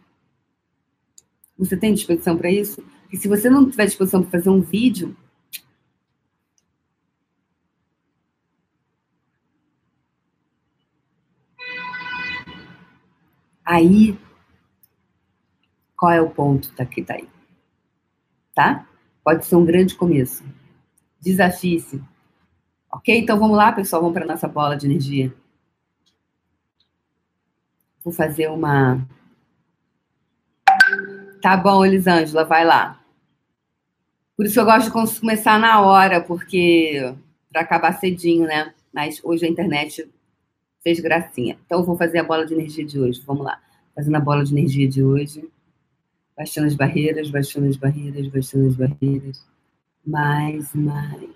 Você 1.56 1.76
tem 1.76 1.94
disposição 1.94 2.36
para 2.36 2.50
isso? 2.50 2.84
E 3.12 3.16
se 3.16 3.28
você 3.28 3.48
não 3.48 3.70
tiver 3.70 3.86
disposição 3.86 4.22
para 4.22 4.32
fazer 4.32 4.50
um 4.50 4.60
vídeo, 4.60 5.16
Aí, 13.64 14.18
qual 15.94 16.10
é 16.10 16.22
o 16.22 16.30
ponto 16.30 16.74
daqui 16.74 17.02
daí? 17.02 17.28
Tá? 18.54 18.88
Pode 19.22 19.44
ser 19.44 19.56
um 19.56 19.64
grande 19.64 19.94
começo. 19.94 20.42
Desafie-se. 21.20 22.02
Ok? 22.90 23.14
Então 23.14 23.38
vamos 23.38 23.58
lá, 23.58 23.70
pessoal, 23.70 24.00
vamos 24.00 24.14
para 24.14 24.24
nossa 24.24 24.48
bola 24.48 24.74
de 24.74 24.86
energia. 24.86 25.34
Vou 28.08 28.12
fazer 28.14 28.48
uma. 28.48 29.06
Tá 31.42 31.58
bom, 31.58 31.84
Elisângela, 31.84 32.42
vai 32.42 32.64
lá. 32.64 32.98
Por 34.34 34.46
isso 34.46 34.58
eu 34.58 34.64
gosto 34.64 34.86
de 34.86 35.20
começar 35.20 35.60
na 35.60 35.82
hora, 35.82 36.22
porque 36.22 37.14
para 37.52 37.60
acabar 37.60 37.92
cedinho, 38.00 38.46
né? 38.46 38.72
Mas 38.94 39.22
hoje 39.22 39.44
a 39.44 39.48
internet 39.48 40.08
fez 40.82 41.00
gracinha. 41.00 41.58
Então, 41.66 41.84
vou 41.84 41.98
fazer 41.98 42.20
a 42.20 42.24
bola 42.24 42.46
de 42.46 42.54
energia 42.54 42.86
de 42.86 42.98
hoje. 42.98 43.22
Vamos 43.26 43.44
lá. 43.44 43.60
Fazendo 43.94 44.16
a 44.16 44.20
bola 44.20 44.42
de 44.42 44.54
energia 44.54 44.88
de 44.88 45.02
hoje. 45.02 45.46
Baixando 46.34 46.66
as 46.66 46.74
barreiras, 46.74 47.28
baixando 47.28 47.68
as 47.68 47.76
barreiras, 47.76 48.26
baixando 48.28 48.68
as 48.68 48.74
barreiras. 48.74 49.46
Mais, 50.06 50.74
mais. 50.74 51.28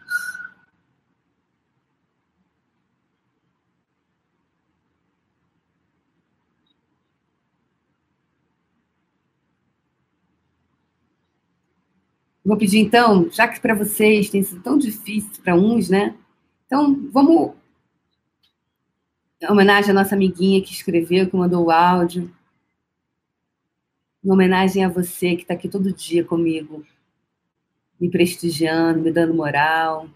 Vou 12.45 12.57
pedir 12.57 12.79
então, 12.79 13.31
já 13.31 13.47
que 13.47 13.61
para 13.61 13.75
vocês 13.75 14.31
tem 14.31 14.43
sido 14.43 14.63
tão 14.63 14.77
difícil 14.77 15.43
para 15.43 15.55
uns, 15.55 15.89
né? 15.89 16.17
Então, 16.67 17.09
vamos 17.13 17.53
em 19.41 19.51
homenagem 19.51 19.91
à 19.91 19.95
nossa 19.95 20.15
amiguinha 20.15 20.63
que 20.63 20.73
escreveu, 20.73 21.29
que 21.29 21.37
mandou 21.37 21.67
o 21.67 21.71
áudio. 21.71 22.31
Em 24.25 24.31
homenagem 24.31 24.85
a 24.85 24.89
você 24.89 25.37
que 25.37 25.43
está 25.43 25.55
aqui 25.55 25.69
todo 25.69 25.93
dia 25.93 26.25
comigo, 26.25 26.85
me 28.01 28.11
prestigiando, 28.11 29.01
me 29.01 29.13
dando 29.13 29.35
moral, 29.35 30.09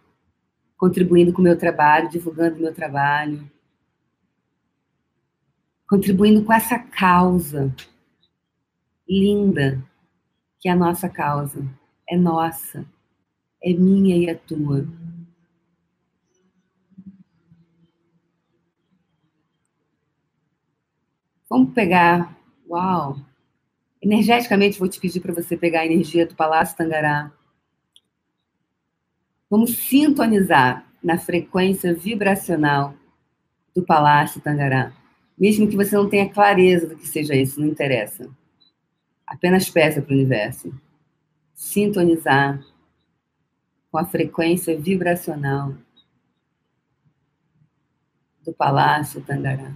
contribuindo 0.76 1.32
com 1.32 1.40
o 1.40 1.44
meu 1.44 1.58
trabalho, 1.58 2.08
divulgando 2.08 2.56
o 2.56 2.62
meu 2.62 2.74
trabalho, 2.74 3.50
contribuindo 5.88 6.44
com 6.44 6.52
essa 6.52 6.78
causa 6.78 7.74
linda 9.08 9.82
que 10.58 10.68
é 10.68 10.72
a 10.72 10.76
nossa 10.76 11.08
causa. 11.08 11.64
É 12.08 12.16
nossa, 12.16 12.86
é 13.62 13.72
minha 13.72 14.16
e 14.16 14.26
é 14.26 14.34
tua. 14.34 14.86
Vamos 21.48 21.72
pegar. 21.72 22.36
Uau! 22.68 23.18
Energeticamente, 24.02 24.78
vou 24.78 24.88
te 24.88 25.00
pedir 25.00 25.20
para 25.20 25.32
você 25.32 25.56
pegar 25.56 25.80
a 25.80 25.86
energia 25.86 26.26
do 26.26 26.34
Palácio 26.34 26.76
Tangará. 26.76 27.32
Vamos 29.48 29.76
sintonizar 29.76 30.86
na 31.02 31.18
frequência 31.18 31.94
vibracional 31.94 32.94
do 33.74 33.84
Palácio 33.84 34.40
Tangará. 34.40 34.92
Mesmo 35.38 35.68
que 35.68 35.76
você 35.76 35.94
não 35.96 36.08
tenha 36.08 36.28
clareza 36.28 36.86
do 36.86 36.96
que 36.96 37.06
seja 37.06 37.34
isso, 37.34 37.60
não 37.60 37.68
interessa. 37.68 38.28
Apenas 39.26 39.70
peça 39.70 40.02
para 40.02 40.12
o 40.12 40.16
universo. 40.16 40.72
Sintonizar 41.56 42.62
com 43.90 43.96
a 43.96 44.04
frequência 44.04 44.78
vibracional 44.78 45.72
do 48.44 48.52
Palácio 48.52 49.22
Tangará. 49.22 49.72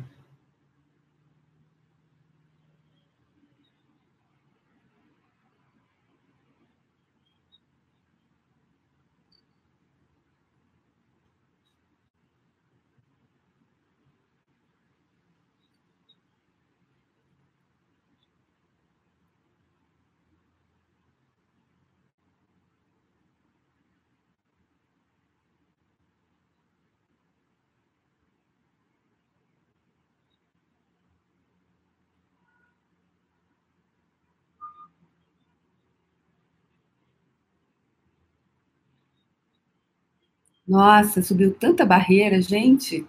Nossa, 40.71 41.21
subiu 41.21 41.53
tanta 41.53 41.85
barreira, 41.85 42.41
gente, 42.41 43.05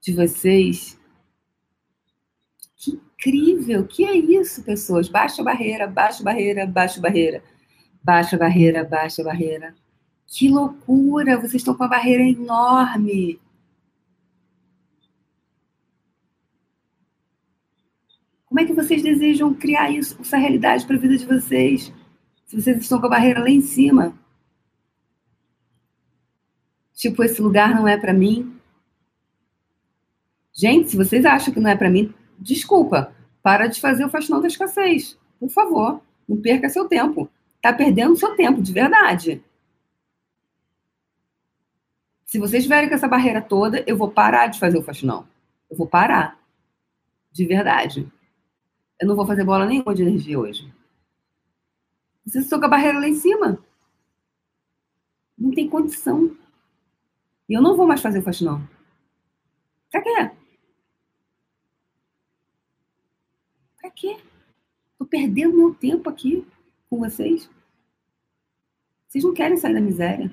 de 0.00 0.14
vocês. 0.14 0.98
Que 2.74 2.92
incrível! 2.92 3.86
Que 3.86 4.06
é 4.06 4.16
isso, 4.16 4.64
pessoas? 4.64 5.06
Baixa 5.06 5.42
barreira, 5.42 5.86
baixa 5.86 6.24
barreira, 6.24 6.66
baixa 6.66 6.98
barreira. 6.98 7.44
Baixa 8.02 8.38
barreira, 8.38 8.82
baixa 8.82 9.22
barreira. 9.22 9.74
Que 10.26 10.48
loucura! 10.48 11.36
Vocês 11.36 11.56
estão 11.56 11.74
com 11.74 11.84
uma 11.84 11.90
barreira 11.90 12.22
enorme. 12.22 13.38
Como 18.46 18.58
é 18.58 18.64
que 18.64 18.72
vocês 18.72 19.02
desejam 19.02 19.52
criar 19.52 19.90
isso, 19.90 20.16
essa 20.18 20.38
realidade 20.38 20.86
para 20.86 20.96
a 20.96 20.98
vida 20.98 21.18
de 21.18 21.26
vocês? 21.26 21.92
Se 22.46 22.58
vocês 22.58 22.78
estão 22.78 22.98
com 22.98 23.06
a 23.06 23.10
barreira 23.10 23.40
lá 23.40 23.50
em 23.50 23.60
cima. 23.60 24.18
Tipo, 27.00 27.24
esse 27.24 27.40
lugar 27.40 27.74
não 27.74 27.88
é 27.88 27.96
para 27.96 28.12
mim. 28.12 28.60
Gente, 30.52 30.90
se 30.90 30.96
vocês 30.98 31.24
acham 31.24 31.54
que 31.54 31.58
não 31.58 31.70
é 31.70 31.74
para 31.74 31.88
mim, 31.88 32.12
desculpa. 32.38 33.16
Para 33.42 33.68
de 33.68 33.80
fazer 33.80 34.04
o 34.04 34.10
faxinão 34.10 34.38
da 34.38 34.48
escassez. 34.48 35.18
Por 35.38 35.48
favor, 35.48 36.02
não 36.28 36.36
perca 36.36 36.68
seu 36.68 36.86
tempo. 36.86 37.30
Tá 37.62 37.72
perdendo 37.72 38.18
seu 38.18 38.36
tempo, 38.36 38.60
de 38.60 38.70
verdade. 38.70 39.42
Se 42.26 42.38
vocês 42.38 42.64
estiverem 42.64 42.90
com 42.90 42.94
essa 42.94 43.08
barreira 43.08 43.40
toda, 43.40 43.82
eu 43.86 43.96
vou 43.96 44.10
parar 44.10 44.48
de 44.48 44.60
fazer 44.60 44.76
o 44.76 44.82
faxinão. 44.82 45.26
Eu 45.70 45.78
vou 45.78 45.86
parar. 45.86 46.38
De 47.32 47.46
verdade. 47.46 48.12
Eu 49.00 49.08
não 49.08 49.16
vou 49.16 49.26
fazer 49.26 49.42
bola 49.42 49.64
nenhuma 49.64 49.94
de 49.94 50.02
energia 50.02 50.38
hoje. 50.38 50.70
Vocês 52.26 52.44
estão 52.44 52.60
com 52.60 52.66
a 52.66 52.68
barreira 52.68 52.98
lá 52.98 53.08
em 53.08 53.14
cima. 53.14 53.58
Não 55.38 55.50
tem 55.50 55.66
condição. 55.66 56.36
E 57.50 57.52
eu 57.52 57.60
não 57.60 57.76
vou 57.76 57.84
mais 57.84 58.00
fazer 58.00 58.20
o 58.20 58.22
faxinão. 58.22 58.64
Pra 59.90 60.00
quê? 60.00 60.30
Pra 63.76 63.90
quê? 63.90 64.16
Tô 64.96 65.04
perdendo 65.04 65.56
meu 65.56 65.74
tempo 65.74 66.08
aqui 66.08 66.46
com 66.88 67.00
vocês. 67.00 67.50
Vocês 69.08 69.24
não 69.24 69.34
querem 69.34 69.56
sair 69.56 69.74
da 69.74 69.80
miséria. 69.80 70.32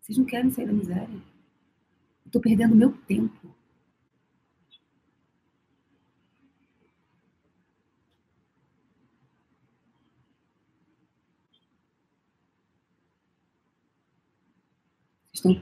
Vocês 0.00 0.16
não 0.16 0.24
querem 0.24 0.50
sair 0.50 0.66
da 0.66 0.72
miséria. 0.72 1.22
Estou 2.24 2.40
perdendo 2.40 2.74
meu 2.74 2.90
tempo. 3.02 3.53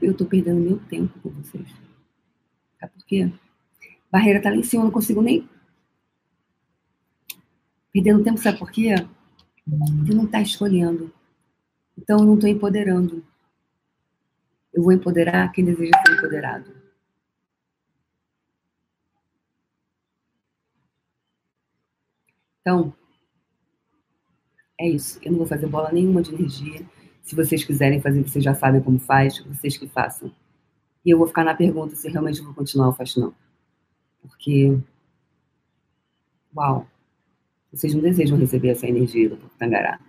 Eu 0.01 0.11
estou 0.11 0.27
perdendo 0.27 0.59
meu 0.59 0.79
tempo 0.87 1.19
com 1.19 1.29
vocês. 1.29 1.67
Sabe 2.79 2.93
por 2.93 3.05
quê? 3.05 3.31
Barreira 4.11 4.39
está 4.39 4.49
lá 4.49 4.55
em 4.55 4.63
cima, 4.63 4.83
eu 4.83 4.85
não 4.85 4.91
consigo 4.91 5.21
nem. 5.21 5.49
Perdendo 7.91 8.23
tempo, 8.23 8.37
sabe 8.37 8.59
por 8.59 8.71
quê? 8.71 8.95
Porque 9.97 10.13
não 10.13 10.25
está 10.25 10.41
escolhendo. 10.41 11.11
Então 11.97 12.19
eu 12.19 12.25
não 12.25 12.35
estou 12.35 12.49
empoderando. 12.49 13.25
Eu 14.73 14.83
vou 14.83 14.91
empoderar 14.91 15.51
quem 15.51 15.65
deseja 15.65 15.91
ser 16.05 16.13
empoderado. 16.13 16.83
Então, 22.61 22.95
é 24.79 24.87
isso. 24.87 25.19
Eu 25.21 25.31
não 25.31 25.39
vou 25.39 25.47
fazer 25.47 25.67
bola 25.67 25.91
nenhuma 25.91 26.21
de 26.21 26.33
energia. 26.33 26.85
Se 27.23 27.35
vocês 27.35 27.63
quiserem 27.63 27.99
fazer, 27.99 28.21
vocês 28.21 28.43
já 28.43 28.53
sabem 28.53 28.81
como 28.81 28.99
faz, 28.99 29.39
vocês 29.39 29.75
que 29.77 29.87
façam. 29.87 30.31
E 31.03 31.09
eu 31.09 31.17
vou 31.17 31.25
ficar 31.25 31.43
na 31.43 31.55
pergunta 31.55 31.95
se 31.95 32.07
realmente 32.09 32.41
vou 32.41 32.53
continuar 32.53 32.89
o 32.89 32.93
faxinão. 32.93 33.33
Porque, 34.21 34.77
uau, 36.55 36.87
vocês 37.71 37.93
não 37.95 38.01
desejam 38.01 38.37
receber 38.37 38.69
essa 38.69 38.87
energia 38.87 39.29
do 39.29 39.37
Tangará. 39.57 39.99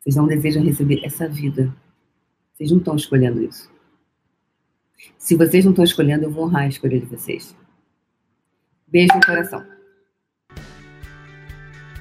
Vocês 0.00 0.16
não 0.16 0.26
desejam 0.26 0.62
receber 0.62 1.00
essa 1.02 1.26
vida 1.26 1.74
vocês 2.58 2.72
não 2.72 2.78
estão 2.78 2.96
escolhendo 2.96 3.40
isso. 3.40 3.70
Se 5.16 5.36
vocês 5.36 5.64
não 5.64 5.70
estão 5.70 5.84
escolhendo, 5.84 6.24
eu 6.24 6.30
vou 6.30 6.44
honrar 6.44 6.62
a 6.62 6.68
escolha 6.68 6.98
de 6.98 7.06
vocês. 7.06 7.56
Beijo 8.88 9.14
no 9.14 9.20
coração. 9.20 9.64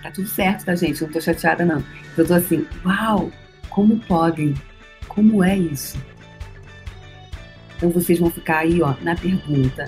Tá 0.01 0.11
tudo 0.11 0.27
certo, 0.27 0.65
tá, 0.65 0.73
gente? 0.73 0.99
Não 1.03 1.11
tô 1.11 1.21
chateada, 1.21 1.63
não. 1.63 1.83
Eu 2.17 2.25
tô 2.25 2.33
assim, 2.33 2.65
uau, 2.83 3.31
como 3.77 3.95
podem? 4.07 4.55
Como 5.07 5.43
é 5.43 5.55
isso? 5.55 5.99
Então 7.75 7.91
vocês 7.91 8.17
vão 8.17 8.31
ficar 8.31 8.61
aí, 8.61 8.81
ó, 8.81 8.95
na 9.03 9.15
pergunta. 9.15 9.87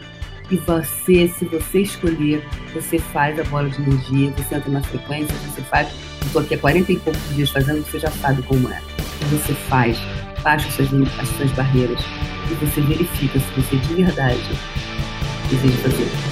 E 0.51 0.57
você, 0.57 1.27
se 1.27 1.45
você 1.45 1.81
escolher, 1.81 2.47
você 2.71 2.99
faz 2.99 3.39
a 3.39 3.43
bola 3.45 3.67
de 3.67 3.81
energia, 3.81 4.31
você 4.37 4.55
entra 4.55 4.69
na 4.69 4.83
frequência, 4.83 5.35
você 5.37 5.61
faz. 5.63 5.87
Tô 6.31 6.37
aqui 6.37 6.53
há 6.53 6.59
40 6.59 6.91
e 6.91 6.99
poucos 6.99 7.35
dias 7.35 7.49
fazendo, 7.49 7.83
você 7.83 7.97
já 7.97 8.11
sabe 8.11 8.43
como 8.43 8.69
é. 8.69 8.79
Você 9.31 9.53
faz 9.53 9.97
baixa 10.43 10.67
as 10.67 10.73
suas, 10.75 11.19
as 11.19 11.27
suas 11.29 11.51
barreiras 11.53 11.99
e 12.51 12.53
você 12.63 12.81
verifica 12.81 13.39
se 13.39 13.59
você 13.59 13.75
de 13.75 14.03
verdade 14.03 14.49
deseja 15.49 15.77
fazer. 15.79 16.28